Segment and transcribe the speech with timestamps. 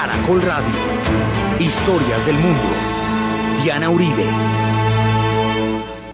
[0.00, 0.76] Caracol Radio.
[1.58, 2.62] Historias del mundo.
[3.64, 4.24] Diana Uribe.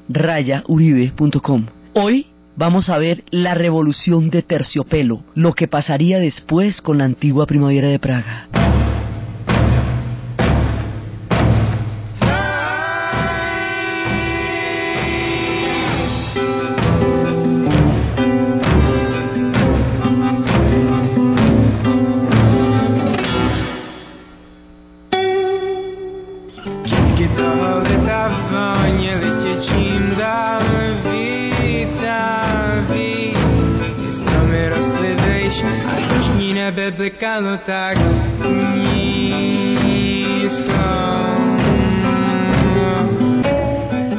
[0.07, 1.65] www.diana-uribe.com.
[1.93, 7.45] Hoy vamos a ver la revolución de terciopelo, lo que pasaría después con la antigua
[7.45, 8.47] primavera de Praga.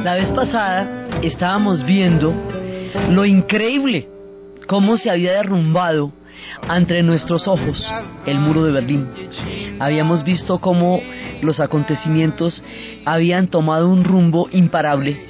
[0.03, 2.33] La vez pasada estábamos viendo
[3.09, 4.09] lo increíble,
[4.67, 6.11] cómo se había derrumbado
[6.67, 7.89] ante nuestros ojos
[8.25, 9.07] el muro de Berlín.
[9.79, 10.99] Habíamos visto cómo
[11.41, 12.61] los acontecimientos
[13.05, 15.25] habían tomado un rumbo imparable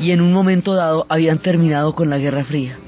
[0.00, 2.78] y en un momento dado habían terminado con la Guerra Fría.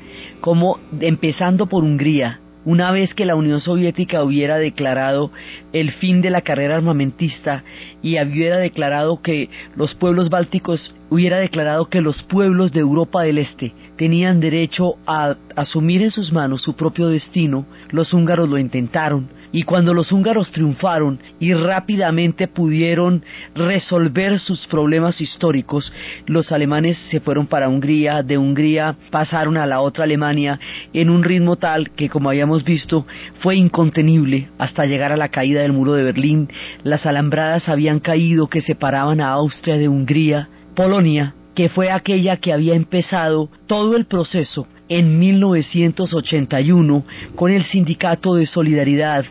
[0.41, 5.31] Como empezando por Hungría, una vez que la Unión Soviética hubiera declarado
[5.72, 7.62] el fin de la carrera armamentista
[8.03, 13.39] y hubiera declarado que los pueblos bálticos hubiera declarado que los pueblos de Europa del
[13.39, 19.28] Este tenían derecho a asumir en sus manos su propio destino, los húngaros lo intentaron,
[19.52, 23.22] y cuando los húngaros triunfaron y rápidamente pudieron
[23.55, 25.92] resolver sus problemas históricos,
[26.27, 30.58] los alemanes se fueron para Hungría, de Hungría pasaron a la otra Alemania
[30.92, 33.06] en un ritmo tal que, como habíamos visto,
[33.41, 36.48] fue incontenible hasta llegar a la caída del muro de Berlín.
[36.82, 42.53] Las alambradas habían caído que separaban a Austria de Hungría, Polonia, que fue aquella que
[42.53, 47.04] había empezado todo el proceso en 1981
[47.34, 49.24] con el Sindicato de Solidaridad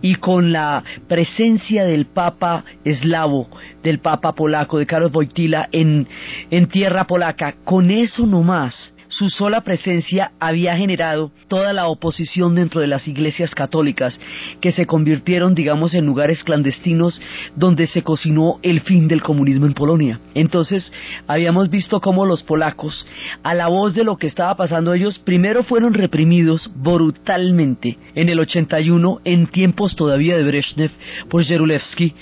[0.00, 3.48] y con la presencia del Papa eslavo,
[3.82, 6.06] del Papa polaco, de Karol Wojtyla en,
[6.50, 7.54] en tierra polaca.
[7.64, 13.06] Con eso no más su sola presencia había generado toda la oposición dentro de las
[13.06, 14.20] iglesias católicas,
[14.60, 17.20] que se convirtieron, digamos, en lugares clandestinos
[17.54, 20.20] donde se cocinó el fin del comunismo en Polonia.
[20.34, 20.92] Entonces,
[21.28, 23.06] habíamos visto cómo los polacos,
[23.42, 28.40] a la voz de lo que estaba pasando ellos, primero fueron reprimidos brutalmente en el
[28.40, 30.90] 81, en tiempos todavía de Brezhnev,
[31.28, 32.14] por Jerulewski,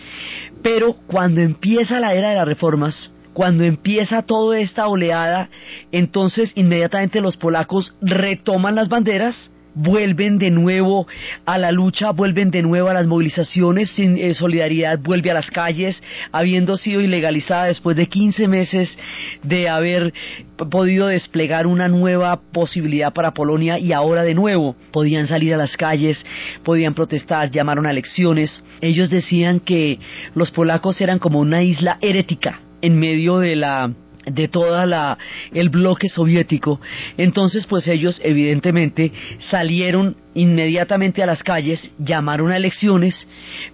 [0.63, 5.49] pero cuando empieza la era de las reformas, cuando empieza toda esta oleada,
[5.91, 11.07] entonces inmediatamente los polacos retoman las banderas, vuelven de nuevo
[11.47, 15.51] a la lucha, vuelven de nuevo a las movilizaciones, sin eh, solidaridad vuelve a las
[15.51, 18.99] calles, habiendo sido ilegalizada después de 15 meses
[19.43, 20.13] de haber
[20.71, 25.77] podido desplegar una nueva posibilidad para Polonia y ahora de nuevo podían salir a las
[25.77, 26.25] calles,
[26.65, 28.63] podían protestar, llamaron a elecciones.
[28.81, 29.99] Ellos decían que
[30.35, 33.93] los polacos eran como una isla herética en medio de la
[34.27, 35.19] de toda la
[35.53, 36.81] el bloque soviético.
[37.17, 43.27] Entonces pues ellos evidentemente salieron inmediatamente a las calles llamaron a elecciones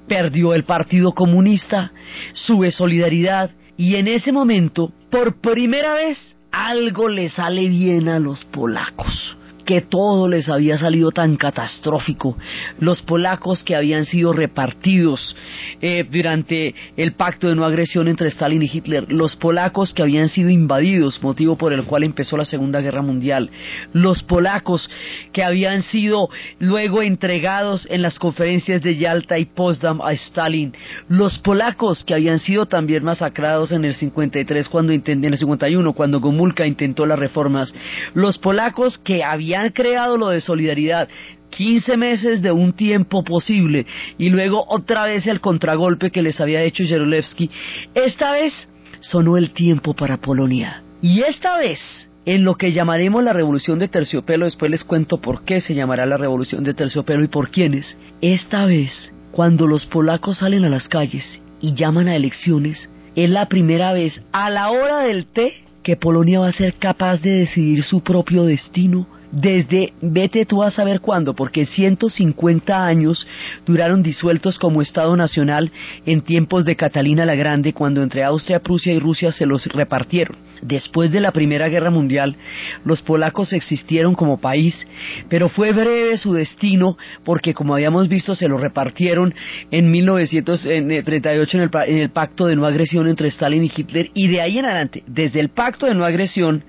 [0.07, 1.93] perdió el Partido Comunista
[2.33, 8.45] sube solidaridad y en ese momento por primera vez algo le sale bien a los
[8.47, 9.38] polacos
[9.69, 12.39] que todo les había salido tan catastrófico,
[12.81, 15.37] los polacos que habían sido repartidos
[15.83, 20.31] eh, durante el pacto de no agresión entre Stalin y Hitler, los polacos que habían
[20.31, 23.51] sido invadidos, motivo por el cual empezó la Segunda Guerra Mundial,
[23.93, 24.89] los polacos
[25.35, 30.73] que habían sido luego entregados en las conferencias de Yalta y Potsdam a Stalin,
[31.11, 36.21] los polacos que habían sido también masacrados en el 53 cuando en el 51 cuando
[36.21, 37.75] Gomulka intentó las reformas,
[38.15, 41.09] los polacos que habían han creado lo de solidaridad,
[41.51, 43.87] 15 meses de un tiempo posible
[44.19, 47.51] y luego otra vez el contragolpe que les había hecho Jerolewski,
[47.95, 48.69] esta vez
[49.01, 50.83] sonó el tiempo para Polonia.
[51.01, 51.81] Y esta vez,
[52.27, 56.07] en lo que llamaremos la revolución de terciopelo, después les cuento por qué se llamará
[56.07, 60.89] la revolución de terciopelo y por quiénes, esta vez, cuando los polacos salen a las
[60.89, 65.97] calles y llaman a elecciones, es la primera vez a la hora del té que
[65.97, 71.01] Polonia va a ser capaz de decidir su propio destino desde, vete tú a saber
[71.01, 73.27] cuándo, porque 150 años
[73.67, 75.71] duraron disueltos como Estado Nacional
[76.07, 80.37] en tiempos de Catalina la Grande, cuando entre Austria, Prusia y Rusia se los repartieron.
[80.63, 82.37] Después de la Primera Guerra Mundial,
[82.85, 84.87] los polacos existieron como país,
[85.29, 89.35] pero fue breve su destino porque, como habíamos visto, se lo repartieron
[89.71, 94.29] en 1938 en el, en el pacto de no agresión entre Stalin y Hitler, y
[94.29, 96.65] de ahí en adelante, desde el pacto de no agresión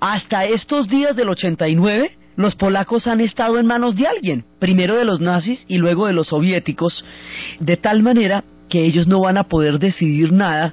[0.00, 1.99] hasta estos días del 89,
[2.36, 6.12] los polacos han estado en manos de alguien, primero de los nazis y luego de
[6.12, 7.04] los soviéticos,
[7.58, 10.72] de tal manera que ellos no van a poder decidir nada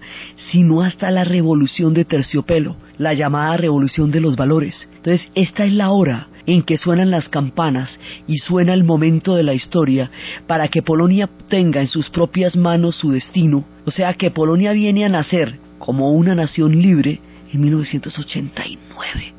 [0.51, 4.87] sino hasta la revolución de terciopelo, la llamada revolución de los valores.
[4.95, 9.43] Entonces, esta es la hora en que suenan las campanas y suena el momento de
[9.43, 10.09] la historia
[10.47, 15.03] para que Polonia tenga en sus propias manos su destino, o sea que Polonia viene
[15.03, 17.19] a nacer como una nación libre
[17.51, 19.36] en 1989.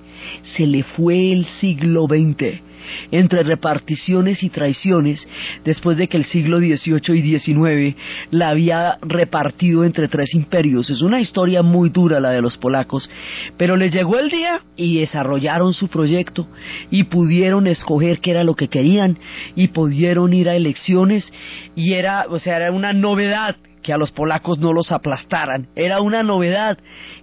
[0.57, 2.69] Se le fue el siglo XX
[3.11, 5.27] entre reparticiones y traiciones
[5.65, 7.97] después de que el siglo XVIII y XIX
[8.31, 10.91] la había repartido entre tres imperios.
[10.91, 13.09] Es una historia muy dura la de los polacos,
[13.57, 16.49] pero les llegó el día y desarrollaron su proyecto
[16.91, 19.19] y pudieron escoger qué era lo que querían
[19.55, 21.33] y pudieron ir a elecciones
[21.75, 23.57] y era, o sea, era una novedad
[23.89, 25.69] que a los polacos no los aplastaran.
[25.75, 26.77] Era una novedad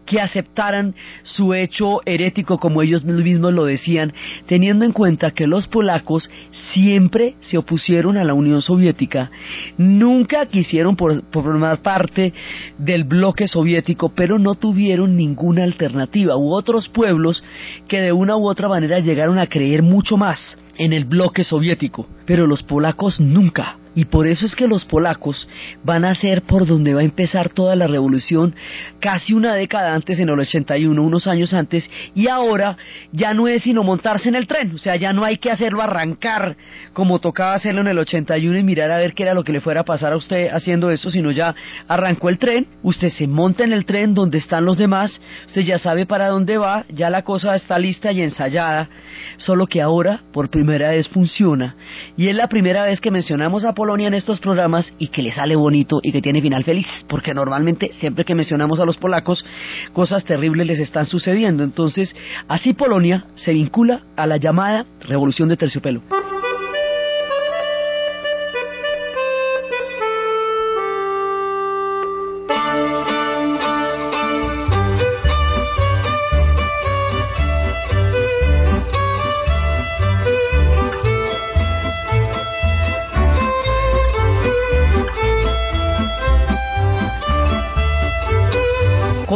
[0.08, 4.14] que aceptaran su hecho herético como ellos mismos lo decían,
[4.48, 6.28] teniendo en cuenta que los polacos
[6.74, 9.30] siempre se opusieron a la Unión Soviética,
[9.78, 12.34] nunca quisieron formar parte
[12.80, 16.36] del bloque soviético, pero no tuvieron ninguna alternativa.
[16.36, 17.44] Hubo otros pueblos
[17.88, 22.08] que de una u otra manera llegaron a creer mucho más en el bloque soviético,
[22.26, 23.78] pero los polacos nunca.
[23.96, 25.48] Y por eso es que los polacos
[25.84, 28.54] van a ser por donde va a empezar toda la revolución
[29.00, 32.78] casi una década antes, en el 81, unos años antes, y ahora
[33.12, 35.82] ya no es sino montarse en el tren, o sea, ya no hay que hacerlo
[35.82, 36.58] arrancar
[36.94, 39.62] como tocaba hacerlo en el 81 y mirar a ver qué era lo que le
[39.62, 41.56] fuera a pasar a usted haciendo eso, sino ya
[41.88, 45.78] arrancó el tren, usted se monta en el tren donde están los demás, usted ya
[45.78, 48.90] sabe para dónde va, ya la cosa está lista y ensayada,
[49.38, 51.76] solo que ahora por primera vez funciona,
[52.18, 55.32] y es la primera vez que mencionamos a Polonia en estos programas y que le
[55.32, 59.46] sale bonito y que tiene final feliz, porque normalmente siempre que mencionamos a los polacos,
[59.94, 61.64] cosas terribles les están sucediendo.
[61.64, 62.16] Entonces,
[62.48, 66.02] así Polonia se vincula a la llamada Revolución de Terciopelo.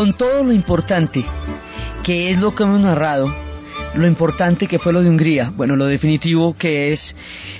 [0.09, 1.23] Con todo lo importante
[2.03, 3.31] que es lo que hemos narrado,
[3.93, 7.15] lo importante que fue lo de Hungría, bueno, lo definitivo que es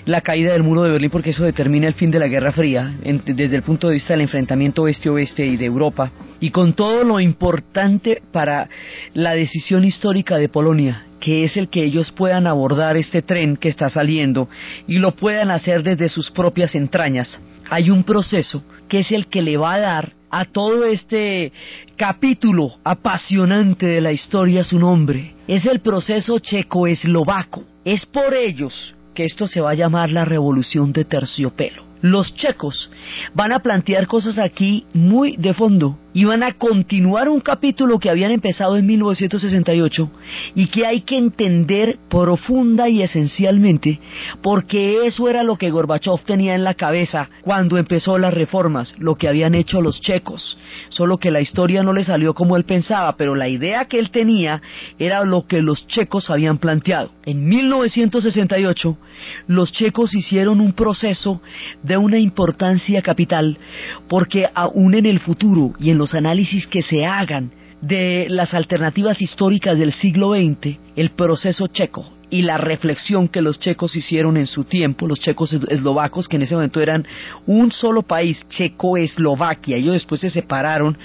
[0.05, 2.91] la caída del muro de Berlín, porque eso determina el fin de la Guerra Fría,
[3.03, 7.19] desde el punto de vista del enfrentamiento oeste-oeste y de Europa, y con todo lo
[7.19, 8.67] importante para
[9.13, 13.69] la decisión histórica de Polonia, que es el que ellos puedan abordar este tren que
[13.69, 14.49] está saliendo
[14.87, 17.39] y lo puedan hacer desde sus propias entrañas.
[17.69, 21.51] Hay un proceso que es el que le va a dar a todo este
[21.95, 25.33] capítulo apasionante de la historia su nombre.
[25.47, 27.63] Es el proceso checo-eslovaco.
[27.83, 31.83] Es por ellos que esto se va a llamar la revolución de terciopelo.
[32.01, 32.89] Los checos
[33.33, 38.31] van a plantear cosas aquí muy de fondo iban a continuar un capítulo que habían
[38.31, 40.11] empezado en 1968
[40.55, 43.99] y que hay que entender profunda y esencialmente
[44.41, 49.15] porque eso era lo que Gorbachev tenía en la cabeza cuando empezó las reformas, lo
[49.15, 50.57] que habían hecho los checos,
[50.89, 54.11] solo que la historia no le salió como él pensaba, pero la idea que él
[54.11, 54.61] tenía
[54.97, 57.11] era lo que los checos habían planteado.
[57.25, 58.97] En 1968
[59.47, 61.41] los checos hicieron un proceso
[61.83, 63.57] de una importancia capital
[64.07, 67.51] porque aún en el futuro y en los análisis que se hagan
[67.81, 73.59] de las alternativas históricas del siglo XX, el proceso checo y la reflexión que los
[73.59, 77.05] checos hicieron en su tiempo, los checos eslovacos, que en ese momento eran
[77.47, 80.97] un solo país, Checo-Eslovaquia, ellos después se separaron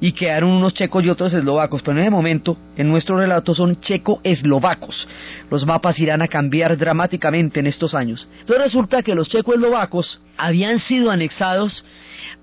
[0.00, 3.76] y quedaron unos checos y otros eslovacos, pero en ese momento, en nuestro relato, son
[3.80, 5.06] checo-eslovacos.
[5.50, 8.28] Los mapas irán a cambiar dramáticamente en estos años.
[8.40, 11.84] Entonces resulta que los checo-eslovacos habían sido anexados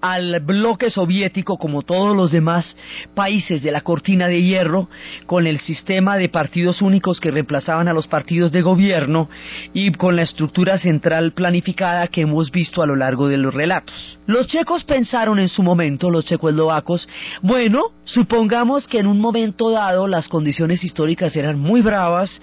[0.01, 2.75] al bloque soviético como todos los demás
[3.13, 4.89] países de la cortina de hierro
[5.25, 9.29] con el sistema de partidos únicos que reemplazaban a los partidos de gobierno
[9.73, 14.17] y con la estructura central planificada que hemos visto a lo largo de los relatos.
[14.25, 17.07] Los checos pensaron en su momento, los checoslovacos,
[17.41, 22.41] bueno, supongamos que en un momento dado las condiciones históricas eran muy bravas,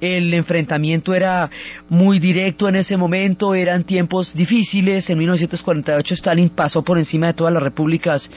[0.00, 1.50] el enfrentamiento era
[1.88, 7.34] muy directo en ese momento, eran tiempos difíciles, en 1948 Stalin pasó por encima de
[7.34, 8.30] todas las repúblicas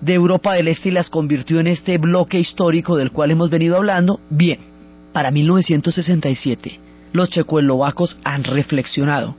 [0.00, 3.76] de Europa del Este y las convirtió en este bloque histórico del cual hemos venido
[3.76, 4.58] hablando, bien,
[5.12, 6.80] para 1967
[7.12, 9.36] los checoslovacos han reflexionado.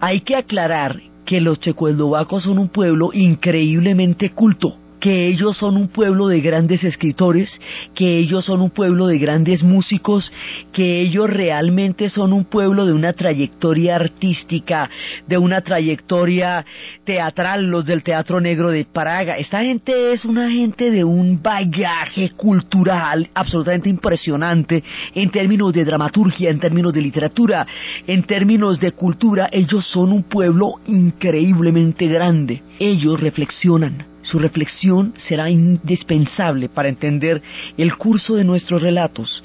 [0.00, 5.88] Hay que aclarar que los checoslovacos son un pueblo increíblemente culto que ellos son un
[5.88, 7.60] pueblo de grandes escritores,
[7.94, 10.32] que ellos son un pueblo de grandes músicos,
[10.72, 14.88] que ellos realmente son un pueblo de una trayectoria artística,
[15.26, 16.64] de una trayectoria
[17.04, 19.36] teatral, los del Teatro Negro de Praga.
[19.36, 24.82] Esta gente es una gente de un bagaje cultural absolutamente impresionante
[25.14, 27.66] en términos de dramaturgia, en términos de literatura,
[28.06, 29.48] en términos de cultura.
[29.52, 32.62] Ellos son un pueblo increíblemente grande.
[32.78, 37.42] Ellos reflexionan su reflexión será indispensable para entender
[37.76, 39.42] el curso de nuestros relatos.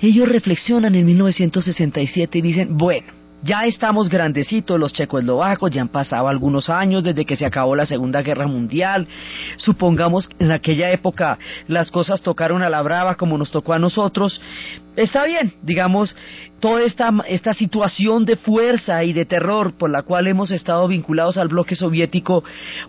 [0.00, 6.28] Ellos reflexionan en 1967 y dicen, bueno, ya estamos grandecitos los checoslovacos, ya han pasado
[6.28, 9.06] algunos años desde que se acabó la Segunda Guerra Mundial.
[9.58, 14.40] Supongamos en aquella época las cosas tocaron a la brava como nos tocó a nosotros.
[14.96, 16.16] Está bien, digamos,
[16.58, 21.36] toda esta, esta situación de fuerza y de terror por la cual hemos estado vinculados
[21.36, 22.44] al bloque soviético,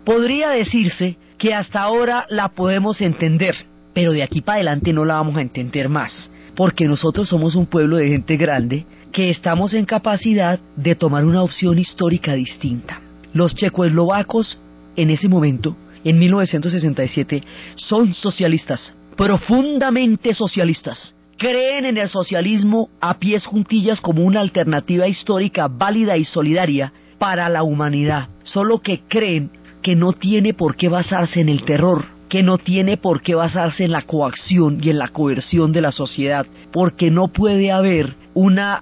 [0.06, 3.56] podría decirse que hasta ahora la podemos entender,
[3.94, 7.66] pero de aquí para adelante no la vamos a entender más, porque nosotros somos un
[7.66, 13.00] pueblo de gente grande que estamos en capacidad de tomar una opción histórica distinta.
[13.32, 14.60] Los checoslovacos
[14.98, 17.42] en ese momento, en 1967,
[17.76, 21.16] son socialistas, profundamente socialistas.
[21.38, 27.48] Creen en el socialismo a pies juntillas como una alternativa histórica válida y solidaria para
[27.48, 29.50] la humanidad, solo que creen
[29.82, 32.04] que no tiene por qué basarse en el terror,
[32.36, 35.94] que no tiene por qué basarse en la coacción y en la coerción de la
[35.94, 38.82] sociedad, porque no puede haber una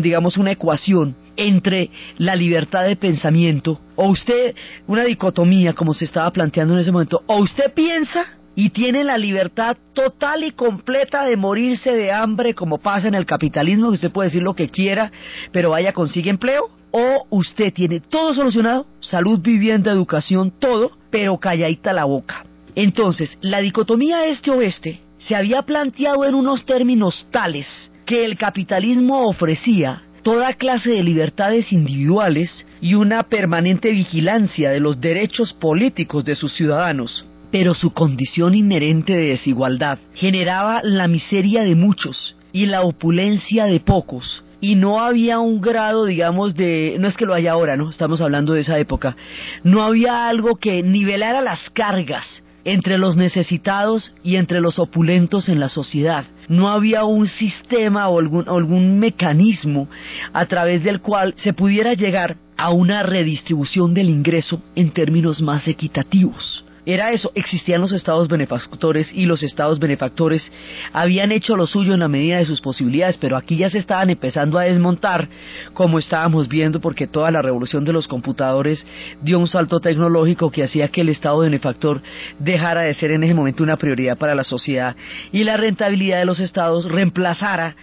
[0.00, 4.54] digamos una ecuación entre la libertad de pensamiento o usted
[4.86, 8.24] una dicotomía como se estaba planteando en ese momento, o usted piensa
[8.54, 13.26] y tiene la libertad total y completa de morirse de hambre como pasa en el
[13.26, 15.10] capitalismo, que usted puede decir lo que quiera,
[15.50, 21.92] pero vaya consigue empleo, o usted tiene todo solucionado, salud, vivienda, educación, todo, pero calladita
[21.92, 22.44] la boca.
[22.74, 27.66] Entonces, la dicotomía este-oeste se había planteado en unos términos tales
[28.06, 35.00] que el capitalismo ofrecía toda clase de libertades individuales y una permanente vigilancia de los
[35.00, 41.74] derechos políticos de sus ciudadanos, pero su condición inherente de desigualdad generaba la miseria de
[41.74, 47.16] muchos y la opulencia de pocos, y no había un grado, digamos, de, no es
[47.16, 47.88] que lo haya ahora, ¿no?
[47.88, 49.16] Estamos hablando de esa época,
[49.64, 55.60] no había algo que nivelara las cargas entre los necesitados y entre los opulentos en
[55.60, 56.24] la sociedad.
[56.48, 59.88] No había un sistema o algún, algún mecanismo
[60.32, 65.66] a través del cual se pudiera llegar a una redistribución del ingreso en términos más
[65.68, 66.64] equitativos.
[66.86, 70.50] Era eso, existían los estados benefactores y los estados benefactores
[70.92, 74.08] habían hecho lo suyo en la medida de sus posibilidades, pero aquí ya se estaban
[74.08, 75.28] empezando a desmontar,
[75.74, 78.86] como estábamos viendo, porque toda la revolución de los computadores
[79.20, 82.00] dio un salto tecnológico que hacía que el estado benefactor
[82.38, 84.96] dejara de ser en ese momento una prioridad para la sociedad
[85.32, 87.76] y la rentabilidad de los estados reemplazara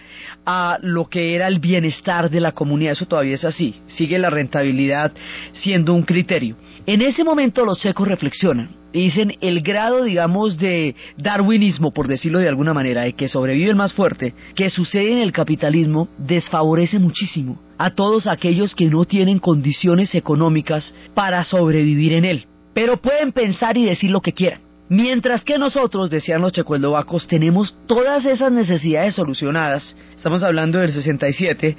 [0.44, 2.92] a lo que era el bienestar de la comunidad.
[2.92, 5.12] Eso todavía es así, sigue la rentabilidad
[5.52, 6.56] siendo un criterio.
[6.86, 12.48] En ese momento los checos reflexionan dicen el grado, digamos, de darwinismo, por decirlo de
[12.48, 17.60] alguna manera, de que sobrevive el más fuerte, que sucede en el capitalismo, desfavorece muchísimo
[17.78, 22.46] a todos aquellos que no tienen condiciones económicas para sobrevivir en él.
[22.74, 24.67] Pero pueden pensar y decir lo que quieran.
[24.90, 31.76] Mientras que nosotros, decían los checoslovacos, tenemos todas esas necesidades solucionadas, estamos hablando del 67,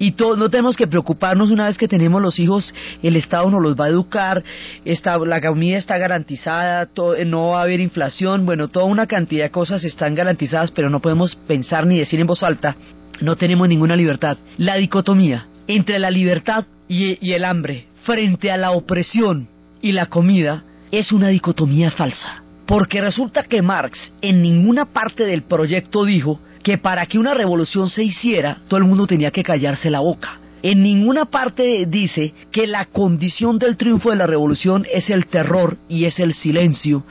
[0.00, 3.76] y no tenemos que preocuparnos una vez que tenemos los hijos, el Estado nos los
[3.76, 4.42] va a educar,
[4.84, 6.88] la comida está garantizada,
[7.26, 10.98] no va a haber inflación, bueno, toda una cantidad de cosas están garantizadas, pero no
[10.98, 12.74] podemos pensar ni decir en voz alta,
[13.20, 14.36] no tenemos ninguna libertad.
[14.56, 19.48] La dicotomía entre la libertad y el hambre frente a la opresión
[19.80, 22.42] y la comida es una dicotomía falsa.
[22.68, 27.88] Porque resulta que Marx en ninguna parte del proyecto dijo que para que una revolución
[27.88, 30.38] se hiciera, todo el mundo tenía que callarse la boca.
[30.62, 35.78] En ninguna parte dice que la condición del triunfo de la revolución es el terror
[35.88, 37.04] y es el silencio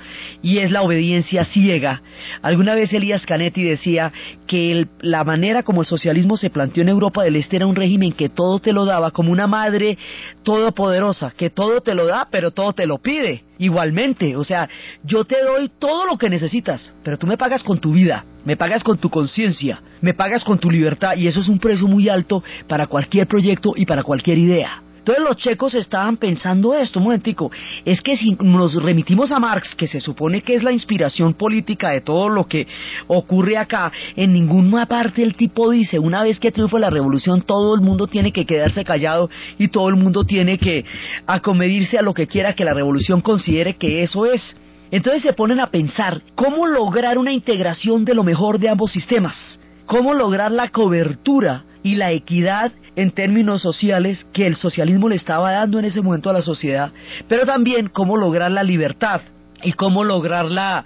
[0.44, 2.04] y es la obediencia ciega.
[2.44, 4.12] Alguna vez Elías Canetti decía
[4.46, 8.12] que la manera como el socialismo se planteó en Europa del Este era un régimen
[8.12, 9.98] que todo te lo daba como una madre
[10.44, 13.47] todopoderosa, que todo te lo da pero todo te lo pide.
[13.60, 14.70] Igualmente, o sea,
[15.04, 18.56] yo te doy todo lo que necesitas, pero tú me pagas con tu vida, me
[18.56, 22.10] pagas con tu conciencia, me pagas con tu libertad y eso es un precio muy
[22.10, 24.84] alto para cualquier proyecto y para cualquier idea.
[25.08, 27.50] Entonces los checos estaban pensando esto, un momentico,
[27.86, 31.92] es que si nos remitimos a Marx, que se supone que es la inspiración política
[31.92, 32.68] de todo lo que
[33.08, 37.74] ocurre acá, en ninguna parte el tipo dice, una vez que triunfa la revolución, todo
[37.74, 40.84] el mundo tiene que quedarse callado y todo el mundo tiene que
[41.26, 44.58] acomedirse a lo que quiera que la revolución considere que eso es.
[44.92, 49.58] Entonces se ponen a pensar cómo lograr una integración de lo mejor de ambos sistemas,
[49.88, 55.52] cómo lograr la cobertura y la equidad en términos sociales que el socialismo le estaba
[55.52, 56.92] dando en ese momento a la sociedad,
[57.28, 59.22] pero también cómo lograr la libertad
[59.64, 60.84] y cómo lograr la,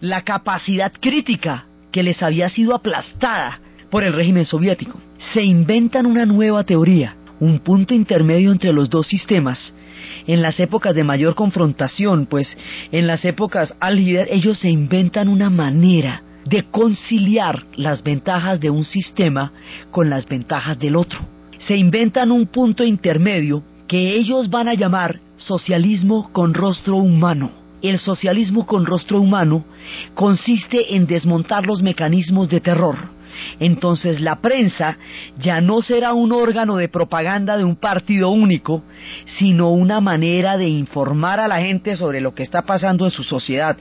[0.00, 5.00] la capacidad crítica que les había sido aplastada por el régimen soviético.
[5.32, 9.74] Se inventan una nueva teoría, un punto intermedio entre los dos sistemas.
[10.26, 12.56] En las épocas de mayor confrontación, pues
[12.90, 18.84] en las épocas álgidas, ellos se inventan una manera de conciliar las ventajas de un
[18.84, 19.52] sistema
[19.90, 21.20] con las ventajas del otro
[21.60, 27.52] se inventan un punto intermedio que ellos van a llamar socialismo con rostro humano.
[27.82, 29.64] El socialismo con rostro humano
[30.14, 32.96] consiste en desmontar los mecanismos de terror,
[33.58, 34.98] entonces la prensa
[35.38, 38.82] ya no será un órgano de propaganda de un partido único,
[39.38, 43.22] sino una manera de informar a la gente sobre lo que está pasando en su
[43.22, 43.76] sociedad.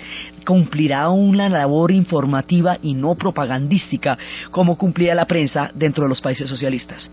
[0.46, 4.18] Cumplirá una labor informativa y no propagandística
[4.52, 7.10] como cumplía la prensa dentro de los países socialistas.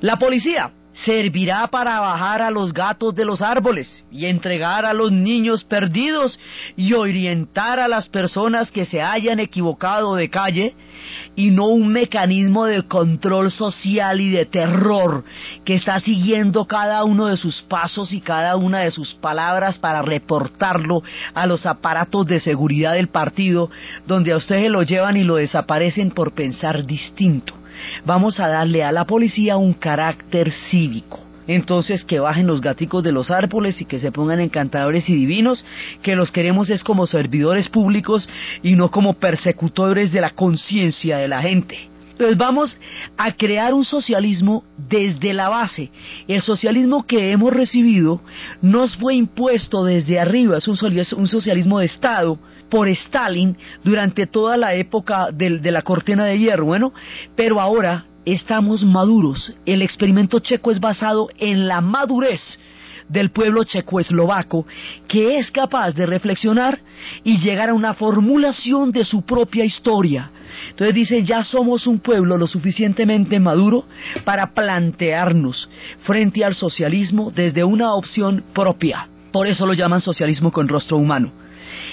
[0.00, 0.70] La policía
[1.04, 6.38] servirá para bajar a los gatos de los árboles y entregar a los niños perdidos
[6.76, 10.74] y orientar a las personas que se hayan equivocado de calle
[11.36, 15.24] y no un mecanismo de control social y de terror
[15.64, 20.02] que está siguiendo cada uno de sus pasos y cada una de sus palabras para
[20.02, 21.02] reportarlo
[21.34, 23.70] a los aparatos de seguridad del partido
[24.06, 27.59] donde a ustedes lo llevan y lo desaparecen por pensar distinto.
[28.04, 31.20] Vamos a darle a la policía un carácter cívico.
[31.46, 35.64] Entonces que bajen los gáticos de los árboles y que se pongan encantadores y divinos,
[36.02, 38.28] que los queremos es como servidores públicos
[38.62, 41.90] y no como persecutores de la conciencia de la gente.
[42.12, 42.76] Entonces vamos
[43.16, 45.90] a crear un socialismo desde la base.
[46.28, 48.20] El socialismo que hemos recibido
[48.60, 52.38] nos fue impuesto desde arriba, es un socialismo de Estado,
[52.70, 56.92] por Stalin durante toda la época de, la cortina de hierro, bueno,
[57.36, 59.52] pero ahora estamos maduros.
[59.66, 62.58] El experimento checo es basado en la madurez
[63.08, 64.66] del pueblo checoeslovaco
[65.08, 66.78] que es capaz de reflexionar
[67.24, 70.30] y llegar a una formulación de su propia historia.
[70.70, 73.84] Entonces dice, ya somos un pueblo lo suficientemente maduro
[74.24, 75.68] para plantearnos
[76.02, 79.08] frente al socialismo desde una opción propia.
[79.32, 81.39] Por eso lo llaman socialismo con rostro humano.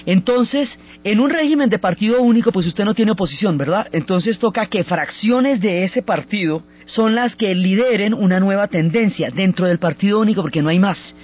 [0.06, 3.88] Entonces, en un régimen de partido único, pues usted no tiene oposición, ¿verdad?
[3.91, 9.65] Entonces toca que fracciones de ese partido son las que lideren una nueva tendencia dentro
[9.67, 11.15] del partido único, porque no hay más.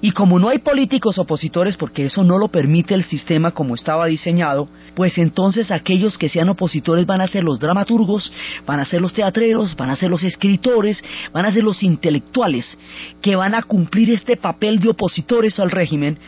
[0.00, 4.06] Y como no hay políticos opositores, porque eso no lo permite el sistema como estaba
[4.06, 8.32] diseñado, pues entonces aquellos que sean opositores van a ser los dramaturgos,
[8.66, 12.78] van a ser los teatreros, van a ser los escritores, van a ser los intelectuales,
[13.20, 16.18] que van a cumplir este papel de opositores al régimen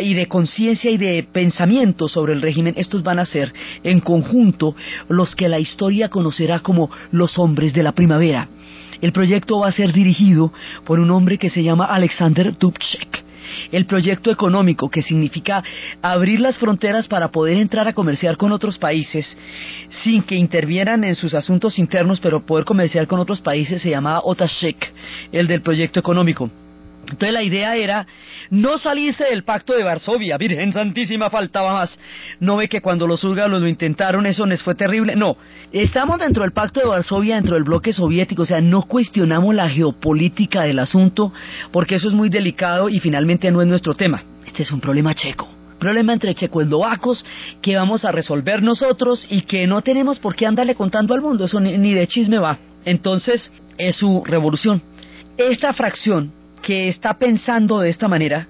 [0.00, 2.74] y de conciencia y de pensamiento sobre el régimen.
[2.76, 4.74] Estos van a ser en conjunto
[5.08, 8.48] los que la historia conocerá como los hombres de la primavera.
[9.00, 10.52] El proyecto va a ser dirigido
[10.84, 13.24] por un hombre que se llama Alexander Dubček.
[13.70, 15.62] El proyecto económico, que significa
[16.02, 19.36] abrir las fronteras para poder entrar a comerciar con otros países
[19.88, 24.22] sin que intervieran en sus asuntos internos, pero poder comerciar con otros países, se llamaba
[24.24, 24.92] Otashek,
[25.32, 26.50] el del proyecto económico.
[27.08, 28.06] Entonces la idea era
[28.50, 31.98] no salirse del pacto de Varsovia, Virgen Santísima, faltaba más.
[32.40, 35.16] No ve que cuando los húngaros lo intentaron eso les fue terrible.
[35.16, 35.36] No,
[35.72, 39.68] estamos dentro del pacto de Varsovia, dentro del bloque soviético, o sea, no cuestionamos la
[39.68, 41.32] geopolítica del asunto,
[41.72, 44.22] porque eso es muy delicado y finalmente no es nuestro tema.
[44.46, 45.48] Este es un problema checo.
[45.78, 47.24] Problema entre checoslovacos
[47.60, 51.44] que vamos a resolver nosotros y que no tenemos por qué andarle contando al mundo,
[51.44, 52.58] eso ni de chisme va.
[52.84, 54.80] Entonces, es su revolución.
[55.36, 56.32] Esta fracción
[56.66, 58.48] que está pensando de esta manera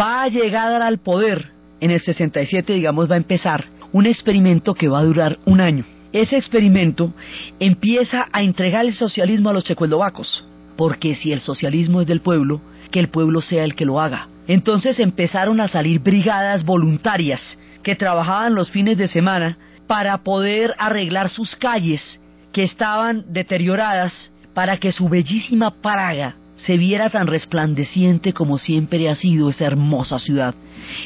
[0.00, 4.86] va a llegar al poder en el 67, digamos, va a empezar un experimento que
[4.86, 5.84] va a durar un año.
[6.12, 7.12] Ese experimento
[7.58, 10.44] empieza a entregar el socialismo a los checoslovacos.
[10.76, 12.60] porque si el socialismo es del pueblo,
[12.92, 14.28] que el pueblo sea el que lo haga.
[14.46, 21.30] Entonces empezaron a salir brigadas voluntarias que trabajaban los fines de semana para poder arreglar
[21.30, 22.20] sus calles
[22.52, 29.14] que estaban deterioradas para que su bellísima Praga se viera tan resplandeciente como siempre ha
[29.14, 30.54] sido esa hermosa ciudad.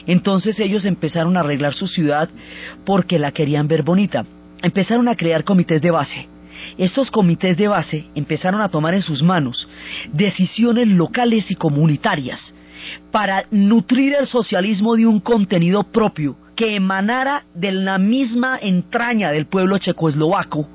[0.07, 2.29] Entonces ellos empezaron a arreglar su ciudad
[2.85, 4.25] porque la querían ver bonita.
[4.62, 6.29] Empezaron a crear comités de base.
[6.79, 9.69] Estos comités de base empezaron a tomar en sus manos
[10.12, 12.55] decisiones locales y comunitarias
[13.11, 19.47] para nutrir el socialismo de un contenido propio que emanara de la misma entraña del
[19.47, 20.69] pueblo checoslovaco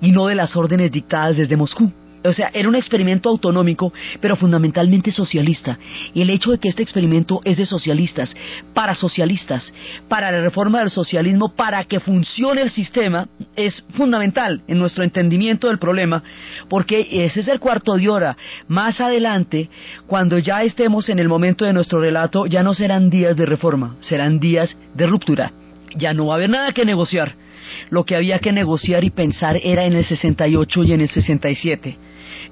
[0.00, 1.92] y no de las órdenes dictadas desde Moscú.
[2.24, 5.78] O sea, era un experimento autonómico, pero fundamentalmente socialista.
[6.14, 8.34] Y el hecho de que este experimento es de socialistas,
[8.74, 9.72] para socialistas,
[10.08, 15.68] para la reforma del socialismo, para que funcione el sistema, es fundamental en nuestro entendimiento
[15.68, 16.22] del problema,
[16.68, 18.36] porque ese es el cuarto de hora.
[18.68, 19.68] Más adelante,
[20.06, 23.96] cuando ya estemos en el momento de nuestro relato, ya no serán días de reforma,
[24.00, 25.52] serán días de ruptura.
[25.96, 27.34] Ya no va a haber nada que negociar.
[27.90, 31.98] Lo que había que negociar y pensar era en el 68 y en el 67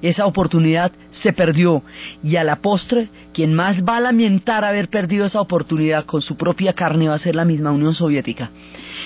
[0.03, 1.83] esa oportunidad se perdió
[2.23, 6.37] y a la postre quien más va a lamentar haber perdido esa oportunidad con su
[6.37, 8.51] propia carne va a ser la misma Unión Soviética.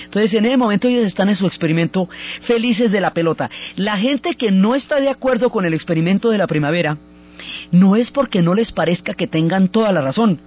[0.03, 2.07] Entonces en ese momento ellos están en su experimento
[2.41, 3.49] felices de la pelota.
[3.75, 6.97] La gente que no está de acuerdo con el experimento de la primavera
[7.71, 10.39] no es porque no les parezca que tengan toda la razón,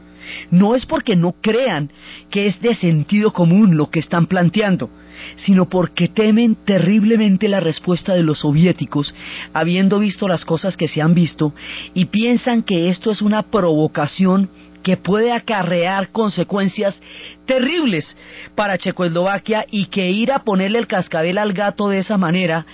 [0.50, 1.90] no es porque no crean
[2.30, 4.90] que es de sentido común lo que están planteando,
[5.36, 9.14] sino porque temen terriblemente la respuesta de los soviéticos,
[9.52, 11.52] habiendo visto las cosas que se han visto,
[11.94, 14.50] y piensan que esto es una provocación
[14.82, 17.00] que puede acarrear consecuencias
[17.44, 18.16] terribles
[18.54, 22.64] para Checoslovaquia y que ir a ponerle el cascabel al gato de esa manera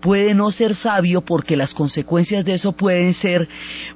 [0.00, 3.48] puede no ser sabio porque las consecuencias de eso pueden ser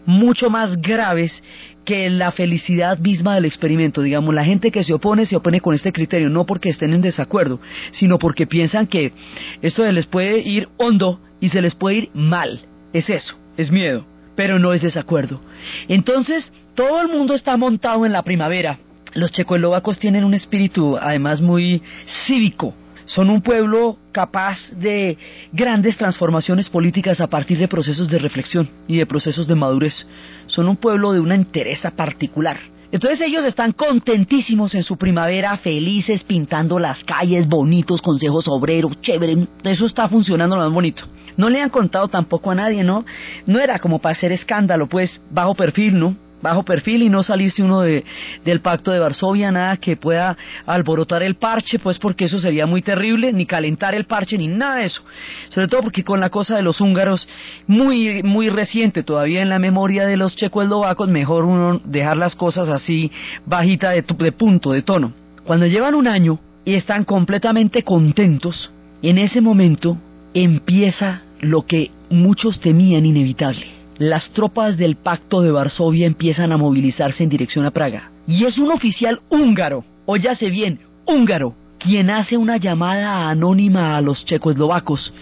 [0.07, 1.42] mucho más graves
[1.88, 4.03] que la felicidad misma del experimento.
[4.03, 7.01] Digamos, la gente que se opone se opone con este criterio, no porque estén en
[7.01, 7.61] desacuerdo,
[7.92, 9.14] sino porque piensan que
[9.62, 12.61] esto se les puede ir hondo y se les puede ir mal.
[12.92, 14.05] Es eso, es miedo,
[14.37, 15.40] pero no es desacuerdo.
[15.88, 18.79] Entonces, todo el mundo está montado en la primavera.
[19.14, 21.81] Los checoslovacos tienen un espíritu además muy
[22.27, 22.74] cívico,
[23.09, 25.16] son un pueblo capaz de
[25.53, 30.07] grandes transformaciones políticas a partir de procesos de reflexión y de procesos de madurez.
[30.48, 32.58] Son un pueblo de una entereza particular.
[32.90, 39.46] Entonces ellos están contentísimos en su primavera, felices, pintando las calles, bonitos, consejos obreros, chévere,
[39.64, 41.04] eso está funcionando lo más bonito.
[41.37, 43.04] No le han contado tampoco a nadie, ¿no?
[43.46, 46.16] No era como para hacer escándalo, pues, bajo perfil, ¿no?
[46.42, 48.05] Bajo perfil y no salirse uno de,
[48.44, 52.83] del pacto de Varsovia, nada que pueda alborotar el parche, pues porque eso sería muy
[52.83, 55.03] terrible, ni calentar el parche, ni nada de eso.
[55.48, 57.29] Sobre todo porque con la cosa de los húngaros,
[57.66, 62.68] muy, muy reciente todavía en la memoria de los checoslovacos, mejor uno dejar las cosas
[62.68, 63.11] así
[63.46, 65.12] bajita de, de punto, de tono.
[65.44, 68.70] Cuando llevan un año y están completamente contentos,
[69.03, 69.96] en ese momento
[70.35, 77.24] empieza lo que muchos temían inevitable las tropas del Pacto de Varsovia empiezan a movilizarse
[77.24, 78.11] en dirección a Praga.
[78.26, 84.24] Y es un oficial húngaro, óyase bien, húngaro, quien hace una llamada anónima a los
[84.24, 85.12] checoslovacos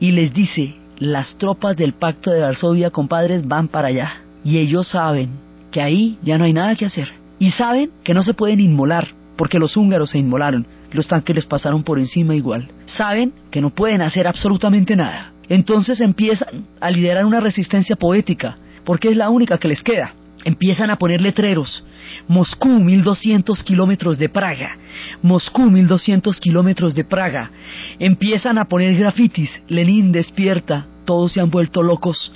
[0.00, 4.22] y les dice, las tropas del Pacto de Varsovia, compadres, van para allá.
[4.44, 5.30] Y ellos saben
[5.70, 7.12] que ahí ya no hay nada que hacer.
[7.38, 11.46] Y saben que no se pueden inmolar, porque los húngaros se inmolaron, los tanques les
[11.46, 12.70] pasaron por encima igual.
[12.86, 15.31] Saben que no pueden hacer absolutamente nada.
[15.48, 20.14] Entonces empiezan a liderar una resistencia poética, porque es la única que les queda.
[20.44, 21.84] Empiezan a poner letreros.
[22.26, 24.76] Moscú, 1200 kilómetros de Praga.
[25.22, 27.50] Moscú, 1200 kilómetros de Praga.
[27.98, 29.62] Empiezan a poner grafitis.
[29.68, 30.86] Lenin despierta.
[31.04, 32.32] Todos se han vuelto locos.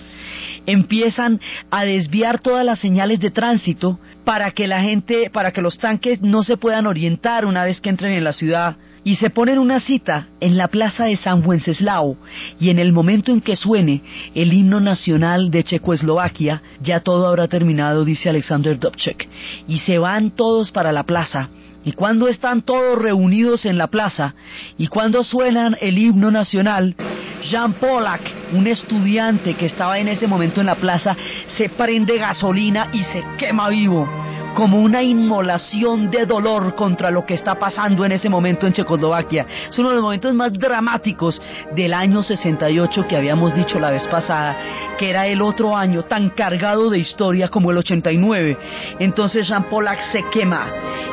[0.66, 1.40] Empiezan
[1.70, 6.20] a desviar todas las señales de tránsito para que la gente, para que los tanques
[6.20, 9.78] no se puedan orientar una vez que entren en la ciudad y se ponen una
[9.78, 12.16] cita en la plaza de San Wenceslao
[12.58, 14.02] y en el momento en que suene
[14.34, 19.28] el himno nacional de Checoslovaquia, ya todo habrá terminado, dice Alexander Dobchek,
[19.68, 21.50] y se van todos para la plaza.
[21.84, 24.34] Y cuando están todos reunidos en la plaza
[24.76, 26.96] y cuando suenan el himno nacional,
[27.44, 28.22] Jean Pollack,
[28.54, 31.16] un estudiante que estaba en ese momento en la plaza,
[31.56, 34.25] se prende gasolina y se quema vivo
[34.56, 39.46] como una inmolación de dolor contra lo que está pasando en ese momento en Checoslovaquia.
[39.68, 41.40] Es uno de los momentos más dramáticos
[41.74, 44.56] del año 68 que habíamos dicho la vez pasada,
[44.98, 48.56] que era el otro año tan cargado de historia como el 89.
[48.98, 50.66] Entonces Jean Pollack se quema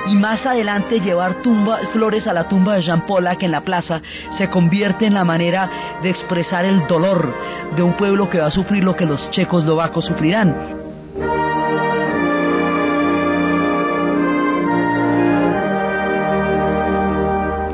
[0.08, 4.02] y más adelante llevar tumba, flores a la tumba de Jean Pollack en la plaza
[4.38, 7.36] se convierte en la manera de expresar el dolor
[7.76, 11.53] de un pueblo que va a sufrir lo que los checoslovacos sufrirán.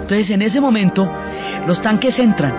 [0.09, 1.07] Entonces en ese momento
[1.67, 2.51] los tanques entran,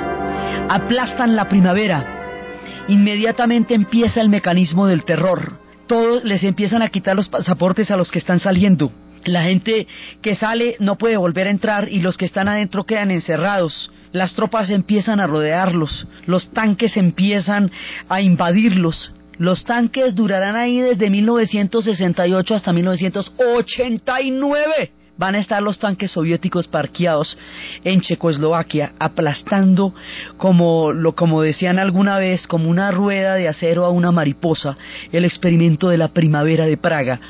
[0.69, 5.55] aplastan la primavera, inmediatamente empieza el mecanismo del terror.
[5.89, 8.93] Todos les empiezan a quitar los pasaportes a los que están saliendo.
[9.25, 9.89] La gente
[10.23, 13.91] que sale no puede volver a entrar y los que están adentro quedan encerrados.
[14.13, 17.73] Las tropas empiezan a rodearlos, los tanques empiezan
[18.09, 19.13] a invadirlos.
[19.39, 27.37] Los tanques durarán ahí desde 1968 hasta 1989 van a estar los tanques soviéticos parqueados
[27.85, 29.95] en Checoslovaquia, aplastando
[30.39, 34.79] como lo como decían alguna vez, como una rueda de acero a una mariposa,
[35.13, 37.21] el experimento de la primavera de Praga,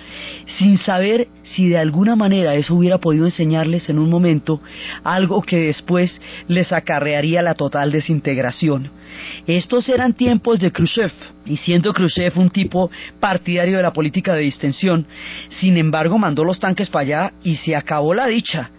[0.59, 4.61] sin saber si de alguna manera eso hubiera podido enseñarles en un momento
[5.03, 9.00] algo que después les acarrearía la total desintegración.
[9.47, 11.13] Estos eran tiempos de Khrushchev,
[11.47, 15.07] y siendo Khrushchev un tipo partidario de la política de distensión,
[15.49, 18.71] sin embargo mandó los tanques para allá y se acabó la dicha.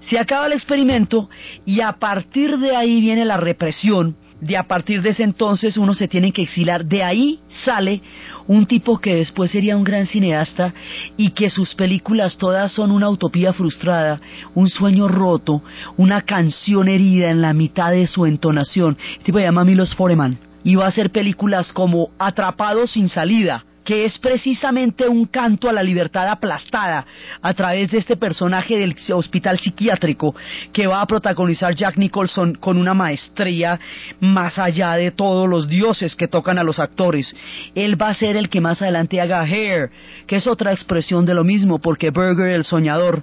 [0.00, 1.28] Se acaba el experimento
[1.64, 5.94] y a partir de ahí viene la represión de a partir de ese entonces uno
[5.94, 6.84] se tiene que exilar.
[6.84, 8.00] De ahí sale
[8.46, 10.72] un tipo que después sería un gran cineasta
[11.16, 14.20] y que sus películas todas son una utopía frustrada,
[14.54, 15.62] un sueño roto,
[15.96, 18.96] una canción herida en la mitad de su entonación.
[19.12, 23.64] Este tipo se llama Milos Foreman y va a hacer películas como Atrapado sin salida,
[23.88, 27.06] que es precisamente un canto a la libertad aplastada
[27.40, 30.34] a través de este personaje del hospital psiquiátrico
[30.74, 33.80] que va a protagonizar Jack Nicholson con una maestría
[34.20, 37.34] más allá de todos los dioses que tocan a los actores.
[37.74, 39.90] Él va a ser el que más adelante haga Hair,
[40.26, 43.22] que es otra expresión de lo mismo, porque Burger el soñador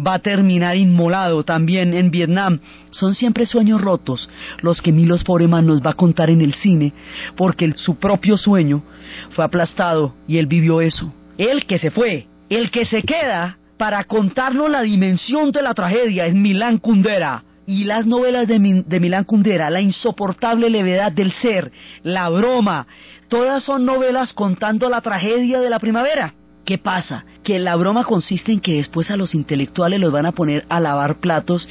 [0.00, 2.60] va a terminar inmolado también en Vietnam.
[2.90, 4.30] Son siempre sueños rotos
[4.62, 6.94] los que Milos Foreman nos va a contar en el cine,
[7.36, 8.82] porque su propio sueño
[9.30, 11.12] fue aplastado y él vivió eso.
[11.38, 16.26] El que se fue, el que se queda para contarnos la dimensión de la tragedia
[16.26, 17.42] es Milán Kundera.
[17.66, 21.72] Y las novelas de, Milán Kundera, la insoportable levedad del ser,
[22.04, 22.86] la broma,
[23.28, 26.34] todas son novelas contando la tragedia de la primavera.
[26.64, 27.24] ¿Qué pasa?
[27.42, 30.78] Que la broma consiste en que después a los intelectuales los van a poner a
[30.78, 31.68] lavar platos,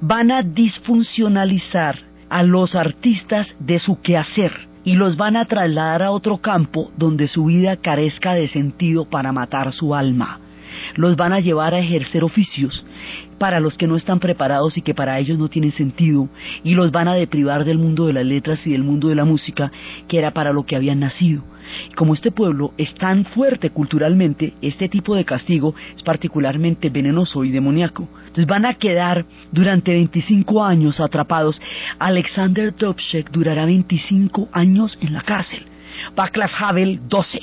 [0.00, 1.96] van a disfuncionalizar
[2.28, 7.28] a los artistas de su quehacer y los van a trasladar a otro campo donde
[7.28, 10.40] su vida carezca de sentido para matar su alma.
[10.94, 12.86] Los van a llevar a ejercer oficios
[13.38, 16.28] para los que no están preparados y que para ellos no tienen sentido,
[16.62, 19.24] y los van a deprivar del mundo de las letras y del mundo de la
[19.24, 19.70] música,
[20.06, 21.42] que era para lo que habían nacido.
[21.96, 27.50] Como este pueblo es tan fuerte culturalmente, este tipo de castigo es particularmente venenoso y
[27.50, 28.08] demoníaco.
[28.20, 31.60] Entonces van a quedar durante 25 años atrapados.
[31.98, 35.66] Alexander Dubček durará 25 años en la cárcel.
[36.14, 37.40] Václav Havel 12.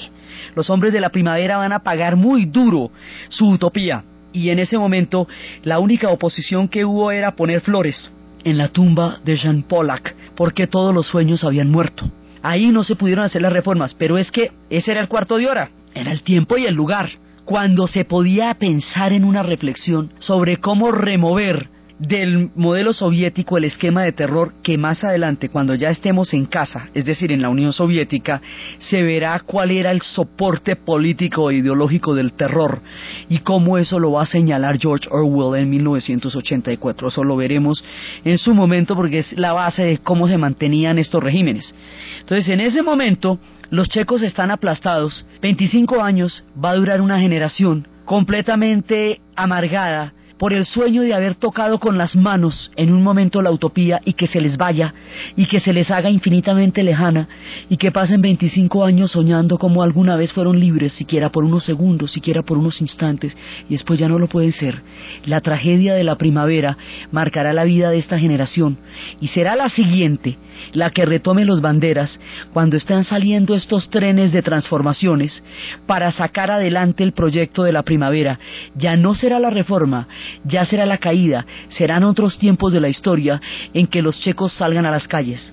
[0.55, 2.91] Los hombres de la primavera van a pagar muy duro
[3.29, 4.03] su utopía.
[4.35, 5.29] Y en ese momento
[5.63, 8.11] la única oposición que hubo era poner flores
[8.43, 12.11] en la tumba de Jean Pollack, porque todos los sueños habían muerto.
[12.43, 15.47] Ahí no se pudieron hacer las reformas, pero es que ese era el cuarto de
[15.47, 17.09] hora, era el tiempo y el lugar,
[17.45, 21.69] cuando se podía pensar en una reflexión sobre cómo remover
[21.99, 26.89] del modelo soviético el esquema de terror que más adelante, cuando ya estemos en casa,
[26.93, 28.41] es decir, en la Unión Soviética,
[28.79, 32.81] se verá cuál era el soporte político e ideológico del terror
[33.29, 37.07] y cómo eso lo va a señalar George Orwell en 1984.
[37.07, 37.83] Eso lo veremos
[38.23, 41.73] en su momento porque es la base de cómo se mantenían estos regímenes.
[42.19, 47.87] Entonces, en ese momento, los checos están aplastados, 25 años va a durar una generación
[48.05, 53.51] completamente amargada por el sueño de haber tocado con las manos en un momento la
[53.51, 54.93] utopía y que se les vaya
[55.35, 57.27] y que se les haga infinitamente lejana
[57.69, 62.11] y que pasen 25 años soñando como alguna vez fueron libres, siquiera por unos segundos,
[62.11, 63.35] siquiera por unos instantes
[63.69, 64.81] y después ya no lo pueden ser.
[65.25, 66.77] La tragedia de la primavera
[67.11, 68.77] marcará la vida de esta generación
[69.21, 70.37] y será la siguiente
[70.73, 72.19] la que retome los banderas
[72.53, 75.43] cuando están saliendo estos trenes de transformaciones
[75.85, 78.39] para sacar adelante el proyecto de la primavera.
[78.75, 80.07] Ya no será la reforma,
[80.43, 83.41] ya será la caída, serán otros tiempos de la historia
[83.73, 85.51] en que los checos salgan a las calles.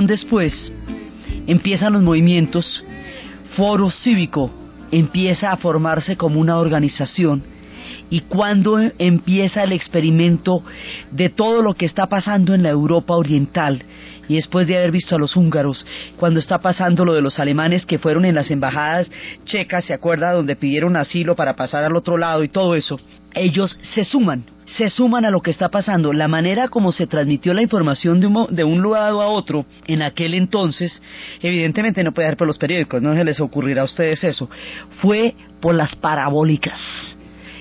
[0.00, 0.72] Después
[1.46, 2.82] empiezan los movimientos,
[3.56, 4.50] Foro Cívico
[4.90, 7.44] empieza a formarse como una organización
[8.08, 10.62] y cuando empieza el experimento
[11.10, 13.82] de todo lo que está pasando en la Europa Oriental
[14.28, 17.84] y después de haber visto a los húngaros, cuando está pasando lo de los alemanes
[17.84, 19.10] que fueron en las embajadas
[19.44, 20.32] checas, ¿se acuerda?
[20.32, 22.98] Donde pidieron asilo para pasar al otro lado y todo eso,
[23.34, 24.44] ellos se suman,
[24.76, 26.12] se suman a lo que está pasando.
[26.12, 30.02] La manera como se transmitió la información de un, de un lado a otro en
[30.02, 31.02] aquel entonces,
[31.40, 34.48] evidentemente no puede ser por los periódicos, no se les ocurrirá a ustedes eso,
[35.00, 36.78] fue por las parabólicas